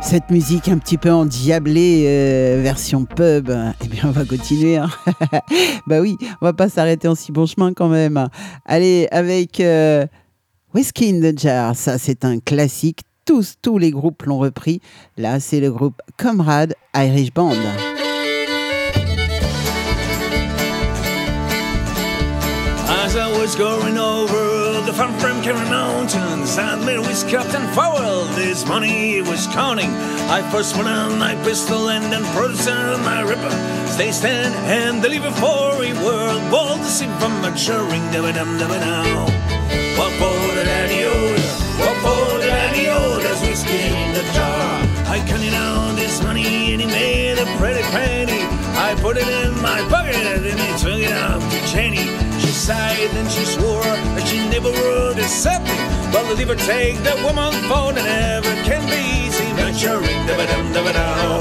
cette 0.00 0.30
musique 0.30 0.68
un 0.68 0.78
petit 0.78 0.96
peu 0.96 1.10
endiablée, 1.10 2.04
euh, 2.06 2.60
version 2.62 3.04
pub. 3.04 3.50
Eh 3.84 3.88
bien, 3.88 4.04
on 4.04 4.10
va 4.10 4.24
continuer. 4.24 4.78
hein. 4.78 4.88
bah 5.86 6.00
oui, 6.00 6.16
on 6.40 6.46
va 6.46 6.54
pas 6.54 6.70
s'arrêter 6.70 7.08
en 7.08 7.14
si 7.14 7.30
bon 7.30 7.44
chemin 7.44 7.74
quand 7.74 7.88
même. 7.88 8.28
Allez, 8.64 9.06
avec 9.10 9.60
euh, 9.60 10.06
Whiskey 10.72 11.10
in 11.10 11.20
the 11.20 11.38
Jar, 11.38 11.76
ça 11.76 11.98
c'est 11.98 12.24
un 12.24 12.38
classique. 12.38 13.00
Tous, 13.26 13.56
tous 13.60 13.76
les 13.76 13.90
groupes 13.90 14.22
l'ont 14.22 14.38
repris. 14.38 14.80
Là, 15.18 15.40
c'est 15.40 15.60
le 15.60 15.70
groupe 15.72 16.00
Comrade 16.16 16.74
Irish 16.94 17.34
Band. 17.34 17.52
Going 23.56 23.96
over 23.96 24.55
from 24.96 25.42
Kerry 25.42 25.68
Mountains 25.68 26.56
and 26.56 26.80
was 27.06 27.22
Captain 27.24 27.66
Fowell, 27.74 28.24
this 28.34 28.66
money 28.66 29.20
was 29.20 29.46
counting. 29.48 29.90
I 30.30 30.40
first 30.50 30.74
went 30.74 30.88
on 30.88 31.18
my 31.18 31.34
pistol 31.44 31.90
and 31.90 32.04
then 32.10 32.24
producer 32.34 32.96
my 33.04 33.20
ripper. 33.20 33.50
Stay 33.88 34.10
stand 34.10 34.54
and 34.64 35.02
deliver 35.02 35.30
for 35.32 35.84
a 35.84 35.92
world 36.02 36.50
bold 36.50 36.78
to 36.78 36.88
see 36.88 37.08
from 37.20 37.40
maturing. 37.42 38.02
Dabba 38.12 38.32
dum 38.32 38.58
dabba 38.58 38.80
now. 38.80 39.24
What 39.98 40.12
for 40.20 40.54
the 40.56 40.64
daddy 40.64 41.04
oda? 41.04 41.42
What 41.82 41.96
for 42.04 42.38
the 42.38 42.46
daddy 42.46 42.88
oda's 42.88 43.40
whiskey 43.42 43.92
in 43.92 44.14
the 44.14 44.24
jar? 44.32 44.80
I 45.12 45.22
counted 45.28 45.52
out 45.52 45.94
this 45.96 46.22
money 46.22 46.72
and 46.72 46.80
he 46.80 46.86
made 46.86 47.38
a 47.38 47.46
pretty 47.58 47.82
penny. 47.92 48.42
I 48.78 48.96
put 49.00 49.18
it 49.18 49.28
in 49.28 49.60
my 49.60 49.80
pocket 49.90 50.16
and 50.16 50.58
he 50.58 50.70
took 50.78 50.98
it 50.98 51.12
out 51.12 51.42
to 51.50 51.58
Jenny. 51.66 52.06
She 52.40 52.48
inside, 52.48 53.10
then 53.10 53.28
she 53.28 53.44
swore 53.44 54.15
she 54.26 54.38
never 54.48 54.70
would 54.70 55.18
accept 55.18 55.64
me. 55.64 55.78
Well, 56.12 56.34
leave 56.34 56.50
or 56.50 56.56
take 56.56 56.96
the 57.02 57.14
woman 57.24 57.52
for 57.70 57.92
it 57.92 58.02
never 58.02 58.54
can 58.66 58.82
be 58.90 59.00
easy. 59.26 59.48
But 59.54 59.80
you're 59.80 60.00
ring, 60.00 60.26
da 60.26 60.36
ba 60.36 60.46
dum 60.46 60.72
da 60.72 60.82
ba 60.82 60.92
dow. 60.92 61.38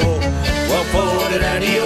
What 0.72 0.86
for 0.94 1.34
the 1.34 1.40
daddy? 1.40 1.80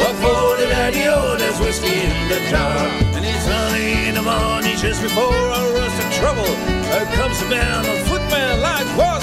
What 0.00 0.14
for 0.22 0.60
the 0.60 0.66
daddy? 0.68 1.04
There's 1.40 1.58
whiskey 1.60 1.94
in 2.06 2.28
the 2.28 2.40
jar. 2.50 2.76
And 3.16 3.24
it's 3.24 3.46
early 3.48 4.08
in 4.08 4.14
the 4.14 4.22
morning 4.22 4.76
just 4.76 5.00
before 5.02 5.32
I 5.32 5.60
rush 5.76 5.96
to 6.00 6.06
trouble. 6.20 6.52
There 6.92 7.08
comes 7.16 7.40
a 7.42 7.48
man, 7.48 7.84
a 7.84 7.94
footman 8.08 8.60
like 8.60 8.86
and 8.98 9.17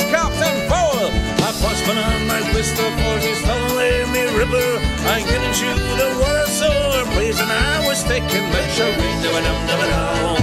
foul. 1.62 1.70
I 1.70 1.74
push 1.74 1.88
one 1.88 1.98
on 1.98 2.28
my 2.28 2.42
pistol 2.52 2.90
for 2.92 3.20
his 3.20 3.42
lonely 3.44 4.06
me 4.12 4.24
river. 4.38 4.80
I 5.08 5.20
get 5.22 5.42
into 5.44 5.70
the 5.98 6.18
water 6.20 6.48
sore 6.48 7.06
place 7.14 7.40
and 7.40 7.52
I 7.52 7.88
was 7.88 8.04
taken 8.04 8.44
but 8.52 8.68
sure 8.72 8.88
ring 8.88 9.22
da 9.24 9.32
ba 9.32 9.42
dum 9.42 9.68
da 9.68 9.76
ba 9.78 9.88
dow. 9.88 10.36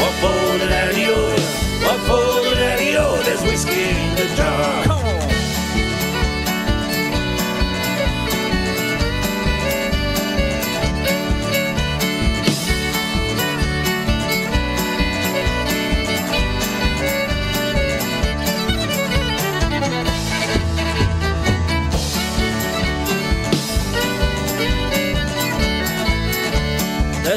What 0.00 0.14
for 0.20 0.58
the 0.58 0.68
daddy 0.68 1.06
o? 1.06 1.18
What 1.84 2.00
for 2.06 2.48
the 2.48 2.54
daddy 2.54 2.96
o? 2.96 3.22
There's 3.22 3.42
whiskey 3.42 3.90
in 3.90 4.16
the 4.16 4.36
jar. 4.36 4.97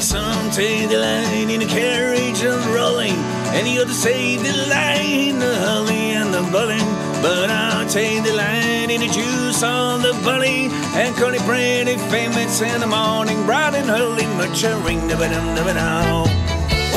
Some 0.01 0.49
take 0.49 0.89
the 0.89 0.97
line 0.97 1.49
in 1.49 1.59
the 1.59 1.65
carriage 1.65 2.41
and 2.41 2.65
rolling, 2.73 3.13
and 3.53 3.67
the 3.67 3.79
other 3.79 3.93
say 3.93 4.35
the 4.35 4.51
line, 4.67 5.37
the 5.37 5.55
hully 5.59 6.11
and 6.11 6.33
the 6.33 6.41
bulling. 6.51 6.87
But 7.21 7.49
I'll 7.51 7.87
take 7.87 8.23
the 8.23 8.33
line 8.33 8.89
in 8.89 9.01
the 9.01 9.07
juice 9.07 9.61
on 9.61 10.01
the 10.01 10.13
bully, 10.23 10.69
and 10.95 11.15
call 11.15 11.33
it 11.33 11.41
pretty 11.41 11.97
famous 12.09 12.61
in 12.61 12.79
the 12.79 12.87
morning, 12.87 13.45
bright 13.45 13.75
and 13.75 13.89
early, 13.89 14.25
much 14.37 14.63
a 14.63 14.75
ring 14.77 15.07
the 15.07 15.15
ba-dum 15.15 15.55
the 15.55 15.61
ba 15.61 15.73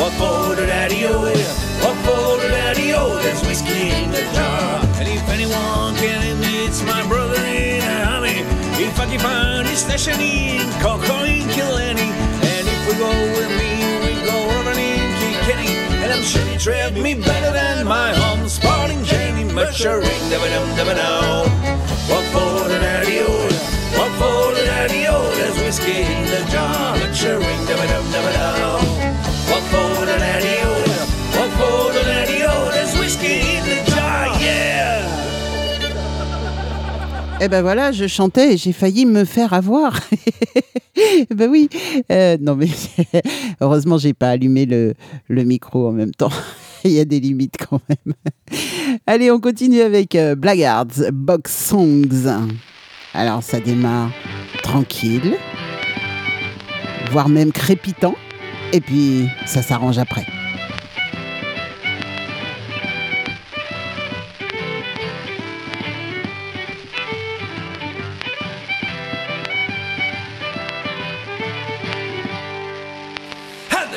What 0.00 0.12
for 0.14 0.54
the 0.56 0.66
daddy-o, 0.66 1.10
oh, 1.12 1.84
what 1.84 1.96
for 2.06 2.42
the 2.42 2.48
daddy-o, 2.48 2.96
oh, 2.98 3.22
there's 3.22 3.42
whiskey 3.42 3.90
in 3.90 4.12
the 4.12 4.22
jar. 4.32 4.80
And 4.96 5.08
if 5.08 5.28
anyone 5.28 5.94
can, 5.96 6.38
it's 6.64 6.82
my 6.82 7.06
brother 7.06 7.44
in 7.44 7.82
a 7.82 8.04
army. 8.04 8.40
If 8.80 8.98
I 8.98 9.06
can 9.06 9.20
find 9.20 9.68
his 9.68 9.80
station 9.80 10.18
in 10.20 10.66
Cocoin 10.80 11.46
Killenny, 11.52 11.84
and 11.94 12.00
if 12.00 12.33
we 12.86 12.92
go 12.96 13.08
with 13.08 13.50
me, 13.60 13.72
we 14.04 14.12
go 14.28 14.36
over 14.56 14.72
in 14.72 15.08
Kenny, 15.46 15.72
and 16.02 16.12
I'm 16.12 16.22
sure 16.22 16.44
he 16.44 16.58
treat 16.58 16.92
me 16.92 17.14
better 17.14 17.50
than 17.52 17.86
my 17.86 18.12
home. 18.12 18.48
Sporting 18.48 19.02
Janie 19.04 19.44
Mercury, 19.44 20.04
dum 20.30 20.42
dum 20.76 20.88
now, 20.96 21.44
What 22.10 22.24
for 22.32 22.70
an 22.76 22.84
adios? 22.84 23.56
What 23.96 24.12
for 24.20 24.52
an 24.60 24.68
adios? 24.84 25.38
as 25.38 25.56
whiskey 25.62 26.02
in 26.02 26.24
the 26.26 26.44
jar, 26.52 26.96
Mercury, 26.98 27.54
dum 27.68 27.80
dum 28.12 28.26
now, 28.36 28.78
What 29.50 29.64
for 29.72 30.04
an 30.14 30.22
adios? 30.34 30.92
What 31.36 31.50
for 31.58 31.83
Eh 37.44 37.48
ben 37.48 37.60
voilà, 37.60 37.92
je 37.92 38.06
chantais 38.06 38.54
et 38.54 38.56
j'ai 38.56 38.72
failli 38.72 39.04
me 39.04 39.26
faire 39.26 39.52
avoir. 39.52 40.00
ben 41.30 41.50
oui. 41.50 41.68
Euh, 42.10 42.38
non 42.40 42.56
mais 42.56 42.68
heureusement 43.60 43.98
j'ai 43.98 44.14
pas 44.14 44.30
allumé 44.30 44.64
le, 44.64 44.94
le 45.28 45.44
micro 45.44 45.86
en 45.86 45.92
même 45.92 46.12
temps. 46.12 46.30
Il 46.84 46.92
y 46.92 47.00
a 47.00 47.04
des 47.04 47.20
limites 47.20 47.56
quand 47.58 47.82
même. 47.90 48.14
Allez, 49.06 49.30
on 49.30 49.40
continue 49.40 49.82
avec 49.82 50.14
euh, 50.14 50.34
Blackguards 50.34 51.12
Box 51.12 51.54
Songs. 51.54 52.48
Alors 53.12 53.42
ça 53.42 53.60
démarre 53.60 54.10
tranquille, 54.62 55.36
voire 57.10 57.28
même 57.28 57.52
crépitant, 57.52 58.14
et 58.72 58.80
puis 58.80 59.28
ça 59.44 59.60
s'arrange 59.60 59.98
après. 59.98 60.24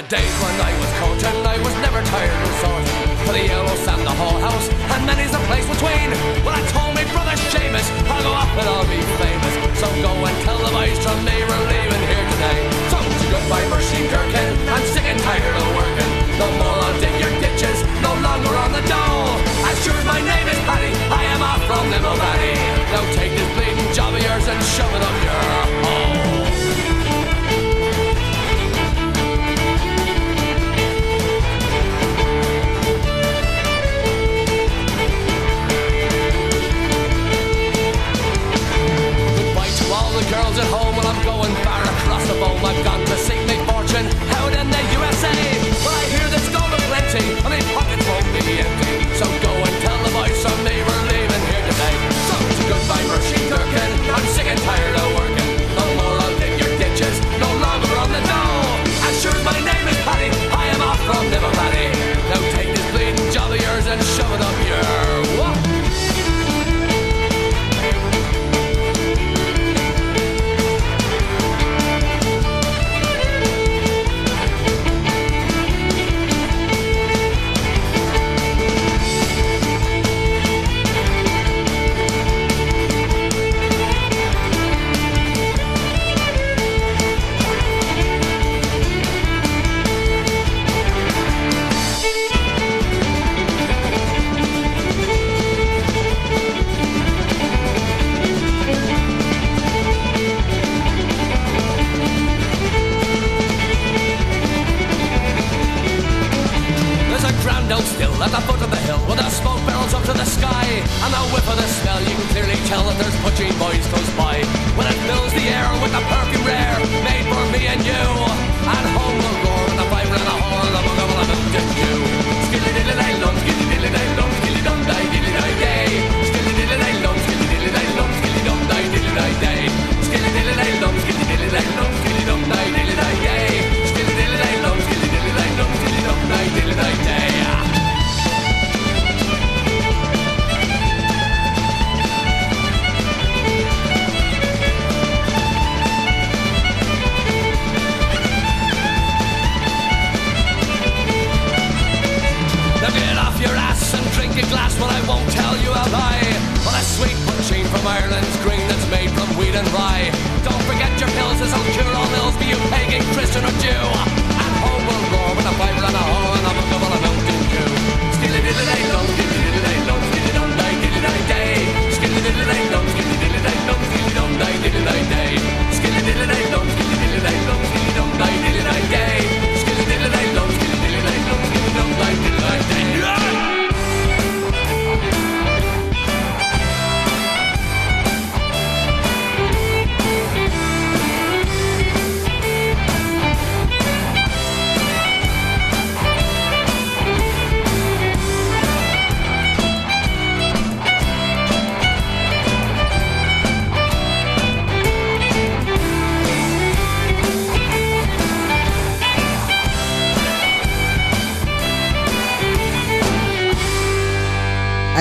Days 0.08 0.32
when 0.40 0.56
I 0.64 0.72
was 0.80 0.92
coaching, 1.04 1.36
I 1.44 1.60
was 1.60 1.76
never 1.84 2.00
tired 2.00 2.32
of 2.32 2.54
sorting 2.64 2.88
for 3.28 3.36
the 3.36 3.44
yellow 3.44 3.76
sand, 3.84 4.08
the 4.08 4.16
whole 4.16 4.40
house, 4.40 4.72
and 4.96 5.04
many's 5.04 5.36
a 5.36 5.42
place 5.52 5.68
between. 5.68 6.16
Well, 6.48 6.56
I 6.56 6.64
told 6.72 6.96
me 6.96 7.04
brother 7.12 7.36
Seamus, 7.52 7.84
I'll 8.08 8.24
go 8.24 8.32
up 8.32 8.48
and 8.56 8.68
I'll 8.72 8.88
be 8.88 9.04
famous. 9.20 9.54
So 9.76 9.88
go 10.00 10.16
and 10.16 10.36
tell 10.48 10.60
the 10.64 10.72
boys 10.72 10.96
from 11.04 11.20
me 11.28 11.36
we're 11.44 11.66
leaving 11.68 12.04
here 12.08 12.24
today. 12.24 12.60
So 12.88 12.98
to 13.04 13.26
goodbye, 13.36 13.68
Mercy 13.68 14.08
Gherkin, 14.08 14.48
I'm 14.72 14.86
sick 14.96 15.04
and 15.04 15.20
tired 15.28 15.56
of 15.60 15.68
working. 15.76 16.12
No 16.40 16.48
more 16.56 16.78
I'll 16.88 16.98
dig 17.04 17.16
your 17.20 17.34
ditches, 17.44 17.84
no 18.00 18.16
longer 18.24 18.56
on 18.64 18.72
the 18.72 18.84
dole. 18.88 19.36
As 19.68 19.76
sure 19.84 19.98
as 20.00 20.08
my 20.08 20.24
name 20.24 20.48
is 20.48 20.60
Paddy, 20.64 20.96
I 21.12 21.36
am 21.36 21.44
off 21.44 21.60
from 21.68 21.84
Limbo 21.92 22.16
Valley. 22.16 22.56
Now 22.96 23.04
take 23.12 23.36
this 23.36 23.50
bleeding 23.60 23.92
job 23.92 24.16
of 24.16 24.24
yours 24.24 24.48
and 24.48 24.60
shove 24.72 24.94
it 24.96 25.04
up 25.04 25.18
your 25.20 25.67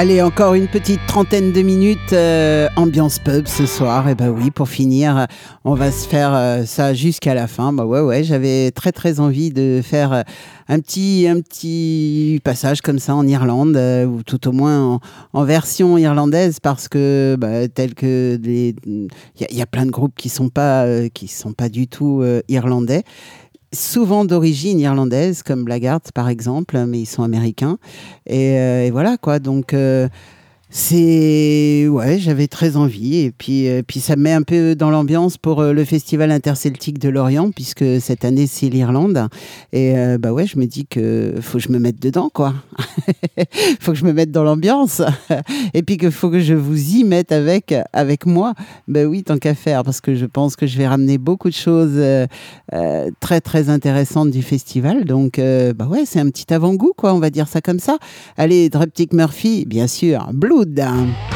Allez, 0.06 0.22
encore 0.22 0.54
une 0.54 0.68
petite 0.68 1.04
trentaine 1.08 1.50
de 1.50 1.62
minutes 1.62 2.12
euh, 2.12 2.68
ambiance 2.76 3.18
pub 3.18 3.48
ce 3.48 3.66
soir. 3.66 4.08
Et 4.08 4.14
bah 4.14 4.30
oui, 4.30 4.52
pour 4.52 4.68
finir, 4.68 5.26
on 5.64 5.74
va 5.74 5.90
se 5.90 6.06
faire 6.06 6.32
euh, 6.32 6.64
ça 6.64 6.94
jusqu'à 6.94 7.34
la 7.34 7.48
fin. 7.48 7.72
Bah 7.72 7.86
ouais, 7.86 7.98
ouais, 7.98 8.22
j'avais 8.22 8.70
très 8.70 8.92
très 8.92 9.18
envie 9.18 9.50
de 9.50 9.80
faire 9.82 10.12
euh, 10.12 10.22
un 10.68 10.78
petit 10.78 11.26
un 11.28 11.40
petit 11.40 12.40
passage 12.44 12.82
comme 12.82 13.00
ça 13.00 13.16
en 13.16 13.26
Irlande 13.26 13.76
ou 13.76 14.22
tout 14.22 14.46
au 14.46 14.52
moins 14.52 15.00
en, 15.32 15.44
version 15.44 15.98
irlandaise 15.98 16.60
parce 16.60 16.86
que 16.86 17.36
bah, 17.36 17.66
tel 17.66 17.94
que 17.94 18.38
il 18.44 18.76
y, 19.40 19.54
y 19.56 19.62
a 19.62 19.66
plein 19.66 19.86
de 19.86 19.90
groupes 19.90 20.14
qui 20.16 20.28
sont 20.28 20.50
pas 20.50 20.86
qui 21.14 21.26
sont 21.26 21.52
pas 21.52 21.68
du 21.68 21.88
tout 21.88 22.24
irlandais 22.48 23.02
souvent 23.76 24.24
d'origine 24.24 24.80
irlandaise, 24.80 25.42
comme 25.42 25.64
Blackguard 25.64 26.00
par 26.14 26.28
exemple, 26.28 26.84
mais 26.86 27.00
ils 27.00 27.06
sont 27.06 27.22
américains. 27.22 27.78
Et, 28.26 28.58
euh, 28.58 28.88
voilà 28.90 29.16
quoi. 29.16 29.38
Donc 29.38 29.74
euh, 29.74 30.08
c'est 30.78 31.88
ouais, 31.88 32.18
j'avais 32.18 32.48
très 32.48 32.76
envie 32.76 33.20
et 33.20 33.30
puis 33.30 33.66
euh, 33.66 33.80
puis 33.80 33.98
ça 33.98 34.14
me 34.14 34.24
met 34.24 34.32
un 34.34 34.42
peu 34.42 34.74
dans 34.74 34.90
l'ambiance 34.90 35.38
pour 35.38 35.60
euh, 35.60 35.72
le 35.72 35.86
festival 35.86 36.30
interceltique 36.30 36.98
de 36.98 37.08
Lorient 37.08 37.50
puisque 37.50 37.98
cette 37.98 38.26
année 38.26 38.46
c'est 38.46 38.68
l'Irlande 38.68 39.26
et 39.72 39.96
euh, 39.96 40.18
bah 40.18 40.34
ouais, 40.34 40.46
je 40.46 40.58
me 40.58 40.66
dis 40.66 40.84
que 40.84 41.32
faut 41.40 41.56
que 41.56 41.64
je 41.64 41.70
me 41.70 41.78
mette 41.78 41.98
dedans 41.98 42.28
quoi. 42.28 42.52
faut 43.80 43.92
que 43.92 43.98
je 43.98 44.04
me 44.04 44.12
mette 44.12 44.30
dans 44.30 44.44
l'ambiance 44.44 45.00
et 45.72 45.82
puis 45.82 45.96
que 45.96 46.10
faut 46.10 46.28
que 46.28 46.40
je 46.40 46.52
vous 46.52 46.96
y 46.96 47.04
mette 47.04 47.32
avec 47.32 47.74
avec 47.94 48.26
moi. 48.26 48.52
Ben 48.86 49.06
oui, 49.06 49.24
tant 49.24 49.38
qu'à 49.38 49.54
faire 49.54 49.82
parce 49.82 50.02
que 50.02 50.14
je 50.14 50.26
pense 50.26 50.56
que 50.56 50.66
je 50.66 50.76
vais 50.76 50.86
ramener 50.86 51.16
beaucoup 51.16 51.48
de 51.48 51.54
choses 51.54 51.96
euh, 51.96 52.26
très 53.20 53.40
très 53.40 53.70
intéressantes 53.70 54.30
du 54.30 54.42
festival. 54.42 55.06
Donc 55.06 55.40
bah 55.74 55.86
ouais, 55.86 56.04
c'est 56.04 56.20
un 56.20 56.28
petit 56.28 56.52
avant-goût 56.52 56.92
quoi, 56.94 57.14
on 57.14 57.18
va 57.18 57.30
dire 57.30 57.48
ça 57.48 57.62
comme 57.62 57.80
ça. 57.80 57.96
Allez, 58.36 58.68
Dreptic 58.68 59.14
Murphy, 59.14 59.64
bien 59.64 59.86
sûr, 59.86 60.28
Blood. 60.34 60.65
down. 60.74 61.35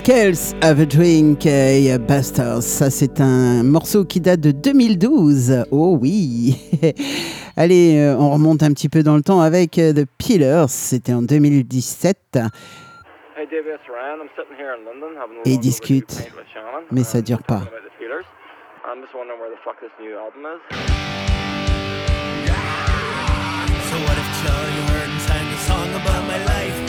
Kels 0.09 0.55
Have 0.63 0.81
a 0.81 0.87
Drink 0.87 1.45
et 1.45 1.99
Bastards. 1.99 2.63
Ça, 2.63 2.89
c'est 2.89 3.21
un 3.21 3.63
morceau 3.63 4.07
qui 4.07 4.23
date 4.23 4.41
de 4.41 4.53
2012. 4.53 5.67
Oh 5.71 5.99
oui! 6.01 6.57
Allez, 7.59 7.99
euh, 7.99 8.17
on 8.17 8.31
remonte 8.31 8.63
un 8.63 8.73
petit 8.73 8.89
peu 8.89 9.03
dans 9.03 9.17
le 9.17 9.23
temps 9.23 9.43
avec 9.43 9.79
euh, 9.79 9.93
The 9.93 10.07
Pillars. 10.17 10.71
C'était 10.71 11.13
en 11.13 11.21
2017. 11.21 12.39
Et 15.45 15.51
ils 15.53 15.61
discutent, 15.61 16.33
mais 16.91 17.05
ça 17.05 17.21
dure 17.21 17.43
pas. 17.43 17.61
So 23.91 23.97
what 23.97 24.17
if 24.19 24.29
Charlie 24.43 25.21
sang 25.21 25.49
a 25.53 25.57
song 25.67 25.95
about 25.95 26.23
my 26.27 26.39
life? 26.47 26.89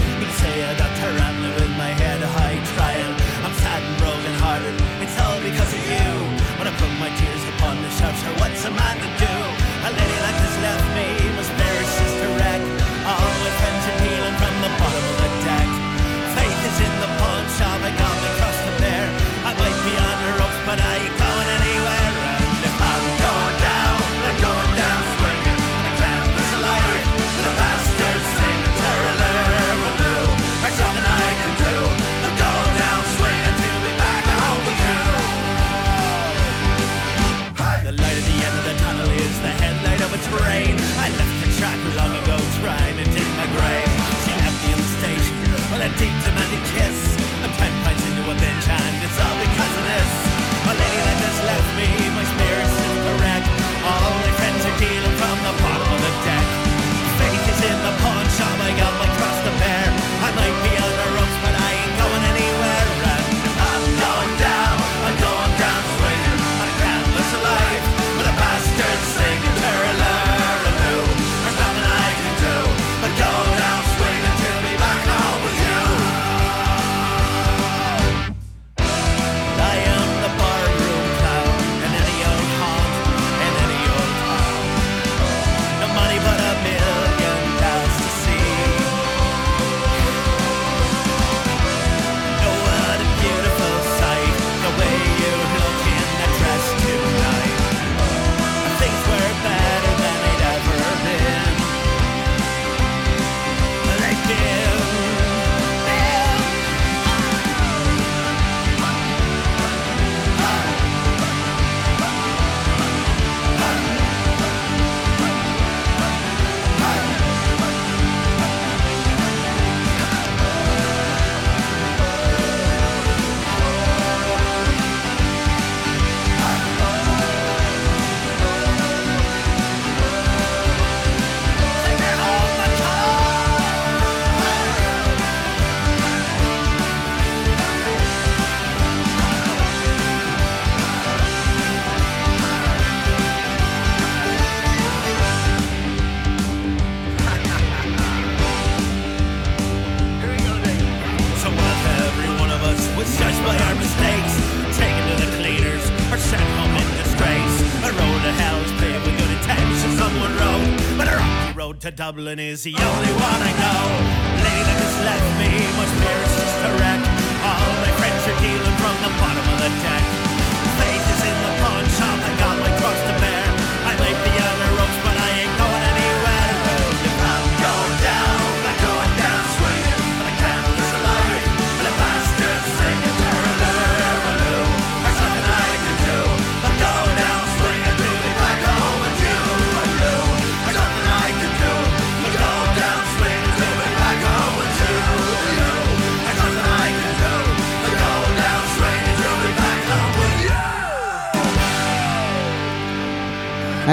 Dublin 162.20 162.38
is 162.38 162.64
the 162.64 162.76
only 162.76 163.14
one 163.14 163.41
I 163.41 163.52
know. 163.60 163.98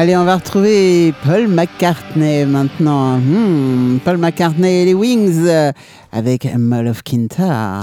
Allez, 0.07 0.17
on 0.17 0.25
va 0.25 0.37
retrouver 0.37 1.13
Paul 1.25 1.49
McCartney 1.49 2.45
maintenant. 2.45 3.19
Hmm, 3.19 3.99
Paul 4.05 4.19
McCartney 4.19 4.83
et 4.83 4.85
les 4.85 4.95
Wings 4.95 5.49
euh, 5.49 5.73
avec 6.13 6.47
Mull 6.57 6.87
of 6.87 7.03
Kintar. 7.03 7.83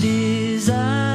desire 0.00 1.11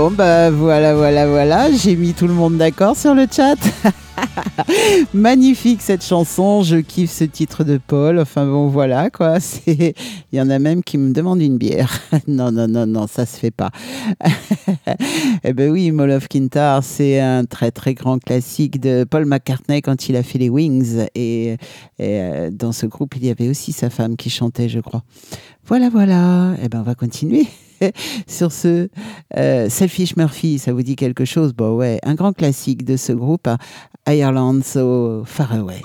Bon, 0.00 0.10
bah 0.10 0.50
voilà, 0.50 0.94
voilà, 0.94 1.26
voilà. 1.26 1.70
J'ai 1.70 1.94
mis 1.94 2.14
tout 2.14 2.26
le 2.26 2.32
monde 2.32 2.56
d'accord 2.56 2.96
sur 2.96 3.14
le 3.14 3.26
chat. 3.30 3.58
Magnifique 5.12 5.82
cette 5.82 6.02
chanson. 6.02 6.62
Je 6.62 6.76
kiffe 6.76 7.10
ce 7.10 7.24
titre 7.24 7.64
de 7.64 7.76
Paul. 7.76 8.18
Enfin 8.18 8.46
bon, 8.46 8.68
voilà 8.68 9.10
quoi. 9.10 9.36
Il 9.66 9.92
y 10.32 10.40
en 10.40 10.48
a 10.48 10.58
même 10.58 10.82
qui 10.82 10.96
me 10.96 11.12
demandent 11.12 11.42
une 11.42 11.58
bière. 11.58 12.00
non, 12.26 12.50
non, 12.50 12.66
non, 12.66 12.86
non, 12.86 13.06
ça 13.08 13.26
se 13.26 13.36
fait 13.36 13.50
pas. 13.50 13.68
eh 15.44 15.52
ben 15.52 15.70
oui, 15.70 15.90
Mall 15.90 16.12
of 16.12 16.28
Kintar, 16.28 16.82
c'est 16.82 17.20
un 17.20 17.44
très 17.44 17.70
très 17.70 17.92
grand 17.92 18.18
classique 18.18 18.80
de 18.80 19.04
Paul 19.04 19.26
McCartney 19.26 19.82
quand 19.82 20.08
il 20.08 20.16
a 20.16 20.22
fait 20.22 20.38
les 20.38 20.48
Wings. 20.48 21.08
Et, 21.14 21.48
et, 21.48 21.58
euh, 21.98 22.50
dans 22.50 22.72
ce 22.72 22.86
groupe, 22.86 23.16
il 23.16 23.26
y 23.26 23.30
avait 23.30 23.50
aussi 23.50 23.72
sa 23.72 23.90
femme 23.90 24.16
qui 24.16 24.30
chantait, 24.30 24.70
je 24.70 24.80
crois. 24.80 25.02
Voilà, 25.70 25.88
voilà. 25.88 26.56
Eh 26.60 26.68
ben 26.68 26.80
on 26.80 26.82
va 26.82 26.96
continuer. 26.96 27.46
sur 28.26 28.50
ce 28.50 28.88
euh, 29.36 29.68
Selfish 29.68 30.16
Murphy, 30.16 30.58
ça 30.58 30.72
vous 30.72 30.82
dit 30.82 30.96
quelque 30.96 31.24
chose? 31.24 31.54
Bon 31.54 31.76
ouais, 31.76 32.00
un 32.02 32.16
grand 32.16 32.32
classique 32.32 32.84
de 32.84 32.96
ce 32.96 33.12
groupe, 33.12 33.46
hein, 33.46 33.56
Ireland 34.08 34.62
So 34.64 35.22
Far 35.24 35.52
Away. 35.52 35.80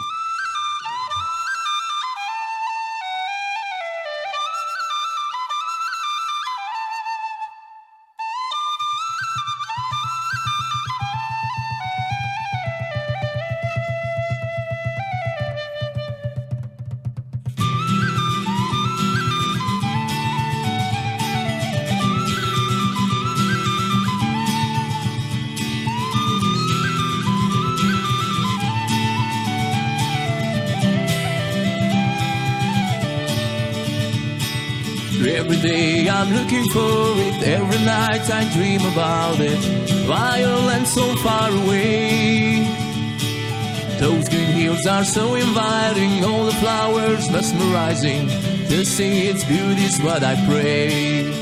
Every 38.16 38.28
night 38.28 38.50
I 38.50 38.54
dream 38.54 38.82
about 38.92 39.40
it. 39.40 39.60
Violent 40.06 40.88
so 40.88 41.16
far 41.18 41.50
away. 41.50 42.68
Those 44.00 44.30
green 44.30 44.52
hills 44.52 44.86
are 44.86 45.04
so 45.04 45.36
inviting, 45.36 46.24
all 46.24 46.46
the 46.46 46.54
flowers 46.54 47.30
mesmerizing. 47.30 48.28
To 48.70 48.86
see 48.86 49.28
its 49.28 49.44
beauty's 49.46 50.02
what 50.02 50.24
I 50.24 50.36
pray. 50.48 51.35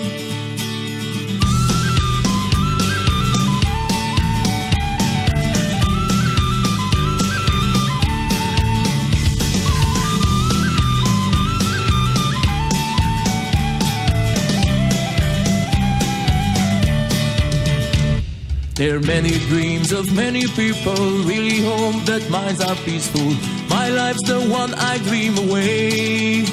There 18.83 18.97
are 18.97 18.99
many 18.99 19.31
dreams 19.47 19.93
of 19.93 20.13
many 20.13 20.45
people, 20.45 20.93
really 21.23 21.61
hope 21.61 22.03
that 22.03 22.29
minds 22.29 22.59
are 22.59 22.75
peaceful. 22.83 23.31
My 23.69 23.87
life's 23.87 24.27
the 24.27 24.41
one 24.41 24.73
I 24.73 24.97
dream 25.07 25.37
away. 25.37 26.43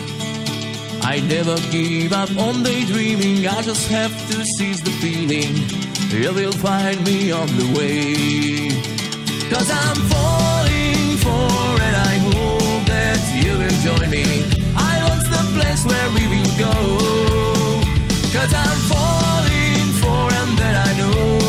I 1.03 1.19
never 1.27 1.57
give 1.73 2.13
up 2.13 2.31
on 2.39 2.63
daydreaming, 2.63 3.49
I 3.49 3.63
just 3.63 3.89
have 3.89 4.15
to 4.31 4.45
seize 4.45 4.81
the 4.81 4.93
feeling. 5.03 5.51
You 6.15 6.33
will 6.33 6.53
find 6.53 7.05
me 7.05 7.33
on 7.33 7.49
the 7.49 7.67
way. 7.77 8.79
Cause 9.51 9.69
I'm 9.69 9.99
falling 10.15 11.19
for 11.25 11.83
and 11.83 11.97
I 12.11 12.15
hope 12.31 12.87
that 12.95 13.21
you 13.43 13.59
will 13.59 13.79
join 13.83 14.09
me. 14.09 14.47
Island's 14.77 15.29
the 15.35 15.43
place 15.59 15.83
where 15.85 16.11
we 16.15 16.25
will 16.31 16.55
go. 16.63 16.75
Cause 18.31 18.55
I'm 18.55 18.79
falling 18.87 19.89
for 19.99 20.23
and 20.39 20.59
that 20.59 20.87
I 20.87 20.97
know 20.97 21.40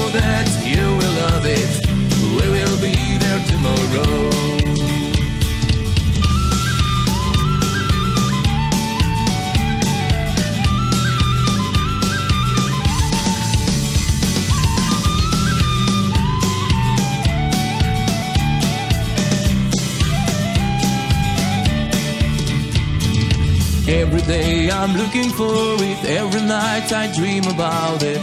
Every 23.87 24.21
day 24.21 24.71
I'm 24.71 24.95
looking 24.95 25.29
for 25.31 25.75
it, 25.83 26.05
every 26.05 26.41
night 26.41 26.91
I 26.93 27.11
dream 27.13 27.43
about 27.43 28.01
it. 28.03 28.21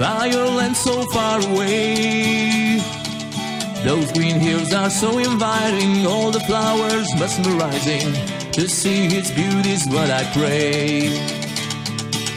Ireland 0.00 0.76
so 0.76 1.02
far 1.06 1.40
away. 1.40 2.63
Those 3.84 4.10
green 4.12 4.40
hills 4.40 4.72
are 4.72 4.88
so 4.88 5.18
inviting, 5.18 6.06
all 6.06 6.30
the 6.30 6.40
flowers 6.40 7.06
mesmerizing. 7.16 8.14
To 8.52 8.66
see 8.66 9.06
its 9.08 9.30
beauty's 9.30 9.86
what 9.86 10.10
I 10.10 10.24
pray. 10.32 11.12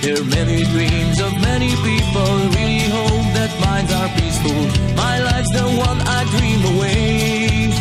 There 0.02 0.20
are 0.20 0.26
many 0.26 0.66
dreams 0.66 1.22
of 1.22 1.32
many 1.40 1.72
people, 1.88 2.32
really 2.52 2.92
hope 2.92 3.28
that 3.40 3.52
minds 3.64 3.94
are 3.94 4.10
peaceful. 4.20 4.60
My 4.96 5.24
life's 5.24 5.52
the 5.52 5.64
one 5.88 6.00
I 6.18 6.20
dream 6.36 6.62
away. 6.76 7.72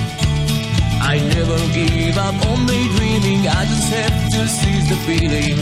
I 1.02 1.18
never 1.34 1.59
give 1.74 2.16
up 2.18 2.38
on 2.47 2.66
daydreaming, 2.66 3.48
I 3.48 3.64
just 3.66 3.88
have 3.98 4.30
to 4.30 4.47
seize 4.47 4.88
the 4.88 4.98
feeling. 5.06 5.59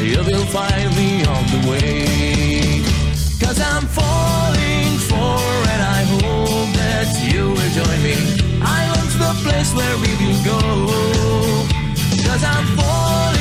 You 0.00 0.24
will 0.24 0.46
find 0.46 0.88
me 0.96 1.24
on 1.34 1.44
the 1.52 1.60
way. 1.70 2.82
Cause 3.44 3.60
I'm 3.60 3.86
falling 3.88 4.96
for 5.08 5.36
and 5.72 5.82
I 5.82 6.02
hope 6.12 6.51
that 7.04 7.34
you 7.34 7.48
will 7.48 7.72
join 7.74 8.02
me. 8.02 8.14
Island's 8.62 9.18
the 9.18 9.32
place 9.42 9.74
where 9.74 9.96
we 9.98 10.10
will 10.20 10.40
go. 10.44 10.60
Cause 12.24 12.44
I'm 12.44 12.66
falling 12.76 13.31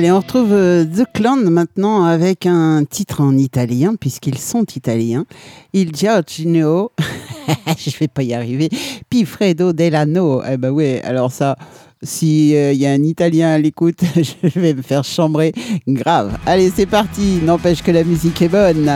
Allez, 0.00 0.10
on 0.12 0.20
retrouve 0.20 0.54
euh, 0.54 0.86
The 0.86 1.04
Clan 1.12 1.36
maintenant 1.36 2.04
avec 2.04 2.46
un 2.46 2.84
titre 2.88 3.20
en 3.20 3.36
italien, 3.36 3.96
puisqu'ils 4.00 4.38
sont 4.38 4.64
italiens. 4.74 5.26
Il 5.74 5.94
Giorgino, 5.94 6.92
je 7.76 7.98
vais 7.98 8.08
pas 8.08 8.22
y 8.22 8.32
arriver, 8.32 8.70
Pifredo 9.10 9.74
Delano. 9.74 10.40
Eh 10.50 10.56
ben 10.56 10.70
oui, 10.70 11.00
alors 11.04 11.30
ça, 11.30 11.54
si 12.02 12.52
il 12.52 12.78
y 12.78 12.86
a 12.86 12.92
un 12.92 13.02
italien 13.02 13.50
à 13.50 13.58
l'écoute, 13.58 14.00
je 14.42 14.58
vais 14.58 14.72
me 14.72 14.80
faire 14.80 15.04
chambrer 15.04 15.52
grave. 15.86 16.34
Allez, 16.46 16.72
c'est 16.74 16.86
parti, 16.86 17.38
n'empêche 17.42 17.82
que 17.82 17.90
la 17.90 18.02
musique 18.02 18.40
est 18.40 18.48
bonne. 18.48 18.90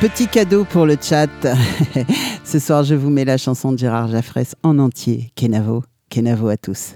Petit 0.00 0.28
cadeau 0.28 0.64
pour 0.64 0.86
le 0.86 0.96
chat. 1.00 1.28
Ce 2.44 2.58
soir, 2.58 2.84
je 2.84 2.94
vous 2.94 3.10
mets 3.10 3.26
la 3.26 3.36
chanson 3.36 3.70
de 3.70 3.78
Gérard 3.78 4.08
Jaffresse 4.08 4.54
en 4.62 4.78
entier. 4.78 5.30
Kenavo, 5.36 5.84
Kenavo 6.08 6.48
à 6.48 6.56
tous. 6.56 6.94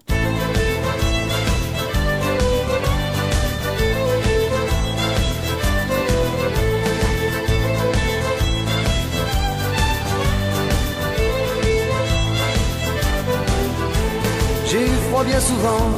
J'ai 14.67 14.83
eu 14.83 14.97
froid 15.11 15.25
bien 15.25 15.41
souvent 15.41 15.91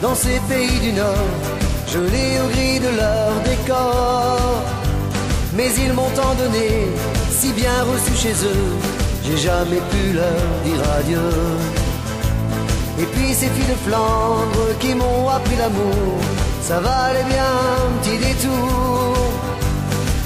dans 0.00 0.14
ces 0.14 0.40
pays 0.48 0.80
du 0.80 0.92
Nord, 0.94 1.16
gelé 1.86 2.40
au 2.42 2.48
gris 2.48 2.80
de 2.80 2.96
leur 2.96 3.42
décor. 3.44 4.75
Mais 5.56 5.70
ils 5.78 5.92
m'ont 5.94 6.10
tant 6.10 6.34
donné, 6.34 6.86
si 7.30 7.50
bien 7.52 7.72
reçu 7.90 8.14
chez 8.14 8.34
eux, 8.44 8.68
j'ai 9.24 9.38
jamais 9.38 9.80
pu 9.90 10.12
leur 10.12 10.42
dire 10.64 10.82
adieu. 10.98 11.30
Et 12.98 13.04
puis 13.04 13.32
ces 13.32 13.48
filles 13.48 13.70
de 13.74 13.88
Flandre 13.88 14.78
qui 14.80 14.94
m'ont 14.94 15.28
appris 15.30 15.56
l'amour, 15.56 16.18
ça 16.60 16.78
valait 16.80 17.24
bien 17.24 17.50
un 17.78 18.02
petit 18.02 18.18
détour. 18.18 19.16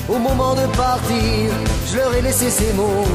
Au 0.09 0.19
moment 0.19 0.55
de 0.55 0.67
partir, 0.77 1.53
je 1.89 1.97
leur 1.97 2.13
ai 2.15 2.23
laissé 2.23 2.51
ces 2.51 2.73
mots 2.73 3.07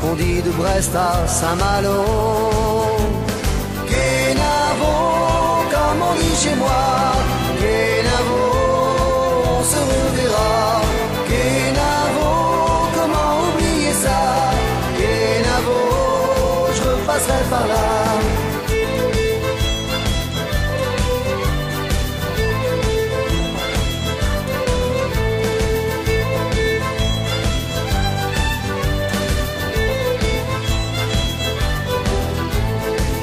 qu'on 0.00 0.14
dit 0.14 0.42
de 0.42 0.50
Brest 0.50 0.92
à 0.96 1.24
Saint-Malo. 1.28 2.02
Kenavo, 3.86 4.94
comme 5.70 6.02
on 6.10 6.14
dit 6.20 6.36
chez 6.42 6.56
moi, 6.56 6.82
Kenavo, 7.60 8.42
on 9.56 9.62
se 9.62 9.76
reverra. 9.76 10.73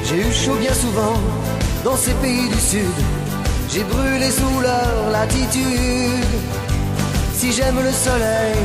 J'ai 0.04 0.20
eu 0.20 0.32
chaud 0.32 0.56
bien 0.60 0.74
souvent 0.74 1.14
dans 1.84 1.96
ces 1.96 2.12
pays 2.14 2.48
du 2.48 2.58
Sud. 2.58 2.80
J'ai 3.70 3.82
brûlé 3.84 4.30
sous 4.30 4.60
leur 4.60 5.10
latitude. 5.10 6.26
Si 7.34 7.50
j'aime 7.52 7.76
le 7.82 7.90
soleil, 7.90 8.56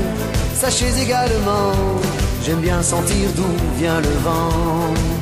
sachez 0.54 0.92
également, 1.02 1.72
j'aime 2.44 2.60
bien 2.60 2.82
sentir 2.82 3.30
d'où 3.36 3.48
vient 3.80 4.02
le 4.02 4.10
vent. 4.26 5.17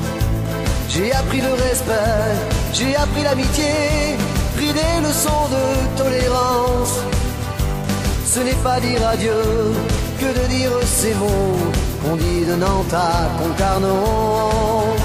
J'ai 0.95 1.11
appris 1.11 1.41
le 1.41 1.51
respect, 1.51 2.31
j'ai 2.71 2.95
appris 2.95 3.23
l'amitié, 3.23 3.65
pris 4.55 4.71
des 4.71 5.05
leçons 5.05 5.47
de 5.55 5.97
tolérance. 6.01 6.99
Ce 8.25 8.39
n'est 8.39 8.61
pas 8.63 8.79
dire 8.79 9.05
adieu 9.05 9.43
que 10.19 10.25
de 10.39 10.47
dire 10.47 10.71
ces 10.85 11.13
mots 11.15 11.57
qu'on 12.01 12.15
dit 12.15 12.45
de 12.45 12.55
Nantes 12.55 12.93
à 12.93 13.29
Concarneau. 13.37 14.95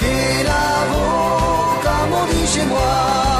Kenavo, 0.00 1.04
comme 1.84 2.12
on 2.20 2.26
dit. 2.32 3.35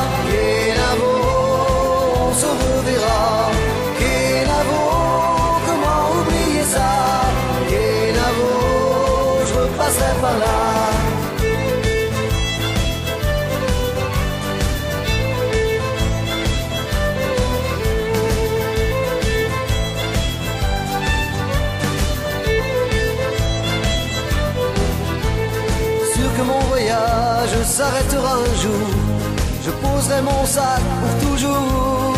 Je 30.07 30.11
poserai 30.13 30.23
mon 30.23 30.47
sac 30.47 30.83
pour 31.01 31.29
toujours 31.29 32.15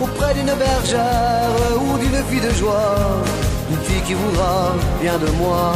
auprès 0.00 0.32
d'une 0.32 0.54
bergère 0.54 1.50
ou 1.76 1.98
d'une 1.98 2.24
fille 2.24 2.40
de 2.40 2.50
joie, 2.54 2.96
d'une 3.68 3.78
fille 3.80 4.02
qui 4.06 4.14
voudra 4.14 4.72
bien 5.02 5.18
de 5.18 5.30
moi. 5.32 5.74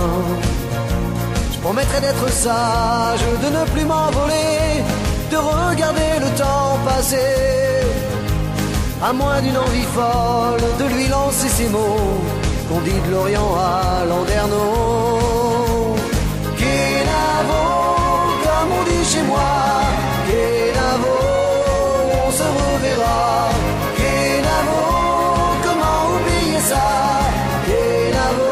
Je 1.53 1.59
promettrai 1.59 2.01
d'être 2.01 2.31
sage, 2.31 3.21
de 3.45 3.49
ne 3.59 3.65
plus 3.75 3.85
m'envoler, 3.85 4.83
de 5.31 5.37
regarder 5.37 6.13
le 6.19 6.31
temps 6.39 6.79
passer. 6.87 7.35
À 9.03 9.13
moins 9.13 9.43
d'une 9.43 9.59
envie 9.59 9.89
folle 9.97 10.65
de 10.79 10.95
lui 10.95 11.09
lancer 11.09 11.49
ces 11.49 11.69
mots 11.69 12.23
qu'on 12.71 12.81
dit 12.81 13.01
de 13.07 13.11
l'Orient 13.11 13.55
à 13.55 14.07
Landerneau. 14.07 15.95
Kenavo, 16.57 17.65
comme 18.45 18.71
on 18.79 18.85
dit 18.85 19.05
chez 19.05 19.23
moi. 19.25 19.86
Se 22.37 22.43
reverra. 22.43 23.49
Kenavo, 23.97 24.81
comment 25.65 26.01
oublier 26.17 26.61
ça? 26.61 26.87
Kenavo, 27.67 28.51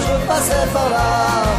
je 0.00 0.06
repasserai 0.12 0.66
par 0.72 0.88
là. 0.90 1.49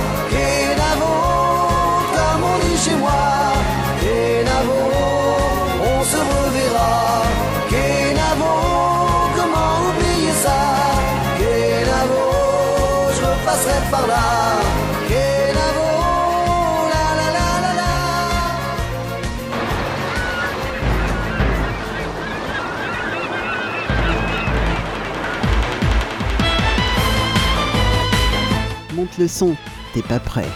Son, 29.28 29.56
t'es 29.94 30.02
pas 30.02 30.20
prêt. 30.20 30.48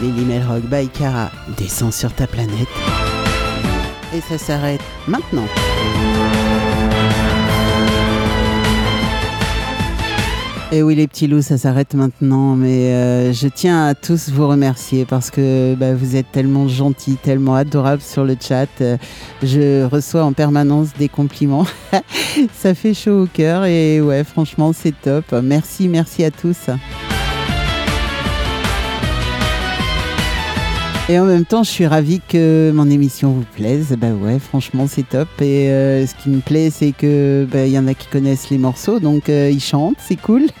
Lily 0.00 0.24
Melrock 0.24 0.62
by 0.64 0.88
Cara 0.88 1.30
descend 1.56 1.92
sur 1.92 2.12
ta 2.12 2.26
planète. 2.26 2.68
Et 4.14 4.20
ça 4.20 4.36
s'arrête 4.36 4.82
maintenant. 5.06 5.46
Et 10.72 10.82
oui 10.82 10.94
les 10.94 11.06
petits 11.06 11.26
loups, 11.26 11.42
ça 11.42 11.58
s'arrête 11.58 11.92
maintenant, 11.92 12.56
mais 12.56 12.94
euh, 12.94 13.32
je 13.34 13.46
tiens 13.46 13.88
à 13.88 13.94
tous 13.94 14.30
vous 14.30 14.48
remercier 14.48 15.04
parce 15.04 15.30
que 15.30 15.74
bah, 15.74 15.94
vous 15.94 16.16
êtes 16.16 16.32
tellement 16.32 16.66
gentils, 16.66 17.18
tellement 17.22 17.54
adorables 17.54 18.00
sur 18.00 18.24
le 18.24 18.36
chat. 18.40 18.68
Euh, 18.80 18.96
je 19.42 19.84
reçois 19.84 20.24
en 20.24 20.32
permanence 20.32 20.88
des 20.98 21.10
compliments. 21.10 21.66
ça 22.54 22.74
fait 22.74 22.94
chaud 22.94 23.24
au 23.24 23.26
cœur 23.26 23.66
et 23.66 24.00
ouais, 24.00 24.24
franchement, 24.24 24.72
c'est 24.72 24.98
top. 24.98 25.30
Merci, 25.42 25.88
merci 25.88 26.24
à 26.24 26.30
tous. 26.30 26.56
Et 31.08 31.18
en 31.18 31.24
même 31.24 31.44
temps, 31.44 31.64
je 31.64 31.70
suis 31.70 31.86
ravie 31.86 32.20
que 32.26 32.70
mon 32.72 32.88
émission 32.88 33.32
vous 33.32 33.44
plaise. 33.56 33.96
Bah 33.98 34.12
ouais, 34.12 34.38
franchement, 34.38 34.86
c'est 34.86 35.08
top. 35.08 35.28
Et 35.40 35.68
euh, 35.68 36.06
ce 36.06 36.14
qui 36.14 36.30
me 36.30 36.38
plaît, 36.40 36.70
c'est 36.70 36.92
que 36.92 37.44
bah, 37.50 37.66
il 37.66 37.72
y 37.72 37.78
en 37.78 37.88
a 37.88 37.94
qui 37.94 38.06
connaissent 38.06 38.50
les 38.50 38.58
morceaux, 38.58 39.00
donc 39.00 39.28
euh, 39.28 39.50
ils 39.52 39.60
chantent, 39.60 39.98
c'est 39.98 40.14
cool. 40.14 40.46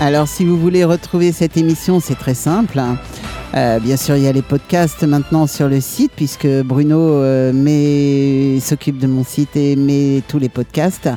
Alors, 0.00 0.28
si 0.28 0.44
vous 0.44 0.58
voulez 0.58 0.84
retrouver 0.84 1.32
cette 1.32 1.56
émission, 1.56 2.00
c'est 2.00 2.18
très 2.18 2.34
simple. 2.34 2.80
Euh, 3.54 3.78
bien 3.78 3.96
sûr, 3.96 4.16
il 4.16 4.24
y 4.24 4.26
a 4.26 4.32
les 4.32 4.42
podcasts 4.42 5.02
maintenant 5.04 5.46
sur 5.46 5.68
le 5.68 5.80
site, 5.80 6.12
puisque 6.14 6.46
Bruno 6.46 6.98
euh, 6.98 8.60
s'occupe 8.60 8.98
de 8.98 9.06
mon 9.06 9.24
site 9.24 9.56
et 9.56 9.76
met 9.76 10.22
tous 10.28 10.38
les 10.38 10.48
podcasts. 10.48 11.08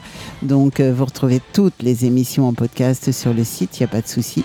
Donc, 0.41 0.79
euh, 0.79 0.93
vous 0.95 1.05
retrouvez 1.05 1.41
toutes 1.53 1.81
les 1.81 2.05
émissions 2.05 2.47
en 2.47 2.53
podcast 2.53 3.11
sur 3.11 3.33
le 3.33 3.43
site, 3.43 3.79
il 3.79 3.83
n'y 3.83 3.85
a 3.85 3.89
pas 3.89 4.01
de 4.01 4.07
souci. 4.07 4.43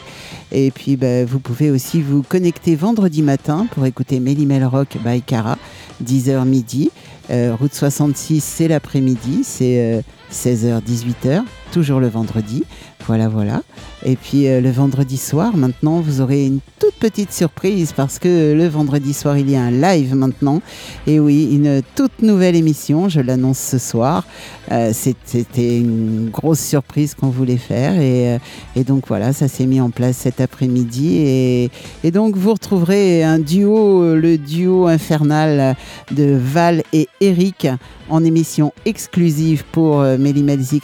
Et 0.51 0.71
puis, 0.71 0.97
bah, 0.97 1.25
vous 1.25 1.39
pouvez 1.39 1.71
aussi 1.71 2.01
vous 2.01 2.23
connecter 2.23 2.75
vendredi 2.75 3.23
matin 3.23 3.67
pour 3.71 3.87
écouter 3.87 4.19
Mélimel 4.19 4.65
Rock 4.65 4.97
by 5.05 5.23
Cara, 5.23 5.59
10h 6.03 6.45
midi. 6.47 6.91
Euh, 7.31 7.55
route 7.59 7.75
66, 7.75 8.43
c'est 8.43 8.69
l'après-midi, 8.69 9.43
c'est 9.45 10.03
16h, 10.33 10.83
18h, 10.83 11.43
toujours 11.75 11.99
le 11.99 12.07
vendredi. 12.07 12.63
Voilà, 13.09 13.29
voilà. 13.29 13.63
Et 14.05 14.15
puis 14.15 14.47
euh, 14.47 14.61
le 14.61 14.71
vendredi 14.71 15.17
soir, 15.17 15.57
maintenant, 15.57 16.01
vous 16.01 16.21
aurez 16.21 16.47
une 16.47 16.61
toute 16.79 16.95
petite 16.95 17.33
surprise 17.33 17.93
parce 17.93 18.21
que 18.21 18.55
le 18.55 18.69
vendredi 18.69 19.13
soir, 19.13 19.37
il 19.37 19.51
y 19.51 19.57
a 19.57 19.63
un 19.63 19.73
live 19.73 20.15
maintenant. 20.15 20.63
Et 21.09 21.19
oui, 21.19 21.49
une 21.53 21.83
toute 21.97 22.23
nouvelle 22.23 22.55
émission, 22.55 23.09
je 23.09 23.21
l'annonce 23.21 23.59
ce 23.59 23.79
soir. 23.79 24.25
Euh, 24.71 24.93
C'était 24.95 25.79
une 25.81 26.31
grosse 26.31 26.61
surprise 26.61 27.15
qu'on 27.15 27.29
voulait 27.29 27.57
faire. 27.57 27.99
Et, 28.01 28.39
euh, 28.77 28.85
donc 28.85 29.09
voilà, 29.09 29.33
ça 29.33 29.49
s'est 29.49 29.67
mis 29.67 29.81
en 29.81 29.91
place 29.91 30.17
cet 30.19 30.41
après-midi. 30.41 31.17
Et, 31.17 31.71
et 32.05 32.11
donc 32.13 32.37
vous 32.37 32.53
retrouverez 32.53 33.25
un 33.25 33.41
duo, 33.41 34.03
euh, 34.03 34.17
le 34.17 34.39
duo 34.39 34.87
infernal 34.87 35.75
de 36.13 36.39
Val 36.41 36.85
et 36.93 37.09
Eric 37.21 37.67
en 38.09 38.25
émission 38.25 38.73
exclusive 38.85 39.65
pour 39.73 40.01
euh, 40.01 40.17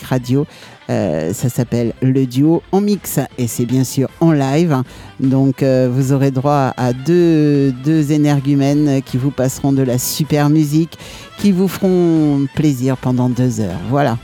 Radio. 0.08 0.46
Euh, 0.88 1.32
ça 1.32 1.48
s'appelle 1.48 1.92
le 2.02 2.26
duo 2.26 2.62
en 2.72 2.80
mix 2.80 3.20
et 3.38 3.46
c'est 3.46 3.66
bien 3.66 3.84
sûr 3.84 4.08
en 4.20 4.32
live. 4.32 4.82
Donc 5.20 5.62
euh, 5.62 5.88
vous 5.92 6.12
aurez 6.12 6.30
droit 6.30 6.72
à 6.76 6.92
deux, 6.92 7.72
deux 7.84 8.12
énergumènes 8.12 9.02
qui 9.02 9.16
vous 9.16 9.30
passeront 9.30 9.72
de 9.72 9.82
la 9.82 9.98
super 9.98 10.50
musique, 10.50 10.98
qui 11.38 11.52
vous 11.52 11.68
feront 11.68 12.46
plaisir 12.54 12.96
pendant 12.96 13.28
deux 13.28 13.60
heures. 13.60 13.80
Voilà. 13.88 14.18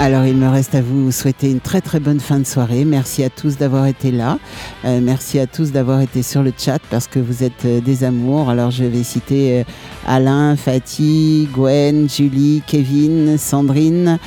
Alors 0.00 0.24
il 0.24 0.34
me 0.34 0.48
reste 0.48 0.74
à 0.74 0.80
vous 0.80 1.12
souhaiter 1.12 1.50
une 1.50 1.60
très 1.60 1.82
très 1.82 2.00
bonne 2.00 2.20
fin 2.20 2.38
de 2.38 2.46
soirée. 2.46 2.86
Merci 2.86 3.22
à 3.22 3.28
tous 3.28 3.58
d'avoir 3.58 3.84
été 3.84 4.10
là. 4.10 4.38
Euh, 4.86 4.98
merci 5.02 5.38
à 5.38 5.46
tous 5.46 5.72
d'avoir 5.72 6.00
été 6.00 6.22
sur 6.22 6.42
le 6.42 6.54
chat 6.56 6.78
parce 6.88 7.06
que 7.06 7.18
vous 7.18 7.44
êtes 7.44 7.66
euh, 7.66 7.82
des 7.82 8.02
amours. 8.02 8.48
Alors 8.48 8.70
je 8.70 8.84
vais 8.84 9.02
citer 9.02 9.60
euh, 9.60 9.64
Alain, 10.06 10.56
Fatih, 10.56 11.50
Gwen, 11.52 12.08
Julie, 12.08 12.62
Kevin, 12.66 13.36
Sandrine, 13.36 14.18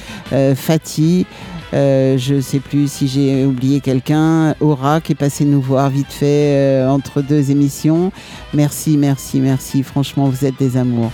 Fatih. 0.55 1.25
Je 1.73 2.39
sais 2.39 2.59
plus 2.59 2.91
si 2.91 3.07
j'ai 3.07 3.43
oublié 3.43 3.79
quelqu'un. 3.79 4.53
Aura 4.59 5.01
qui 5.01 5.13
est 5.13 5.15
passé 5.15 5.43
nous 5.43 5.59
voir 5.59 5.89
vite 5.89 6.11
fait 6.11 6.85
entre 6.87 7.23
deux 7.23 7.49
émissions. 7.49 8.11
Merci, 8.53 8.95
merci, 8.95 9.39
merci. 9.39 9.81
Franchement, 9.81 10.29
vous 10.29 10.45
êtes 10.45 10.59
des 10.59 10.77
amours. 10.77 11.11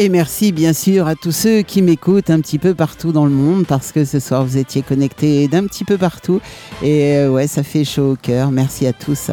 Et 0.00 0.08
merci 0.08 0.52
bien 0.52 0.72
sûr 0.72 1.08
à 1.08 1.16
tous 1.16 1.32
ceux 1.32 1.62
qui 1.62 1.82
m'écoutent 1.82 2.30
un 2.30 2.40
petit 2.40 2.60
peu 2.60 2.72
partout 2.72 3.10
dans 3.10 3.24
le 3.24 3.32
monde 3.32 3.66
parce 3.66 3.90
que 3.90 4.04
ce 4.04 4.20
soir 4.20 4.44
vous 4.44 4.56
étiez 4.56 4.82
connectés 4.82 5.48
d'un 5.48 5.66
petit 5.66 5.84
peu 5.84 5.98
partout 5.98 6.40
et 6.84 7.16
euh, 7.16 7.30
ouais 7.30 7.48
ça 7.48 7.64
fait 7.64 7.84
chaud 7.84 8.12
au 8.12 8.16
cœur. 8.16 8.52
Merci 8.52 8.86
à 8.86 8.92
tous. 8.92 9.32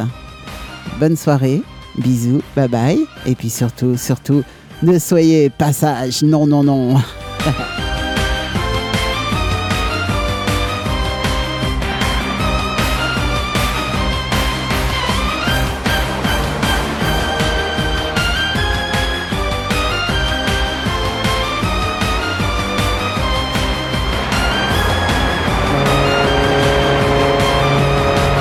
Bonne 0.98 1.16
soirée, 1.16 1.62
bisous, 1.98 2.42
bye 2.56 2.66
bye 2.66 2.98
et 3.26 3.36
puis 3.36 3.48
surtout 3.48 3.96
surtout 3.96 4.42
ne 4.82 4.98
soyez 4.98 5.50
pas 5.50 5.72
sages, 5.72 6.24
non 6.24 6.48
non 6.48 6.64
non. 6.64 6.96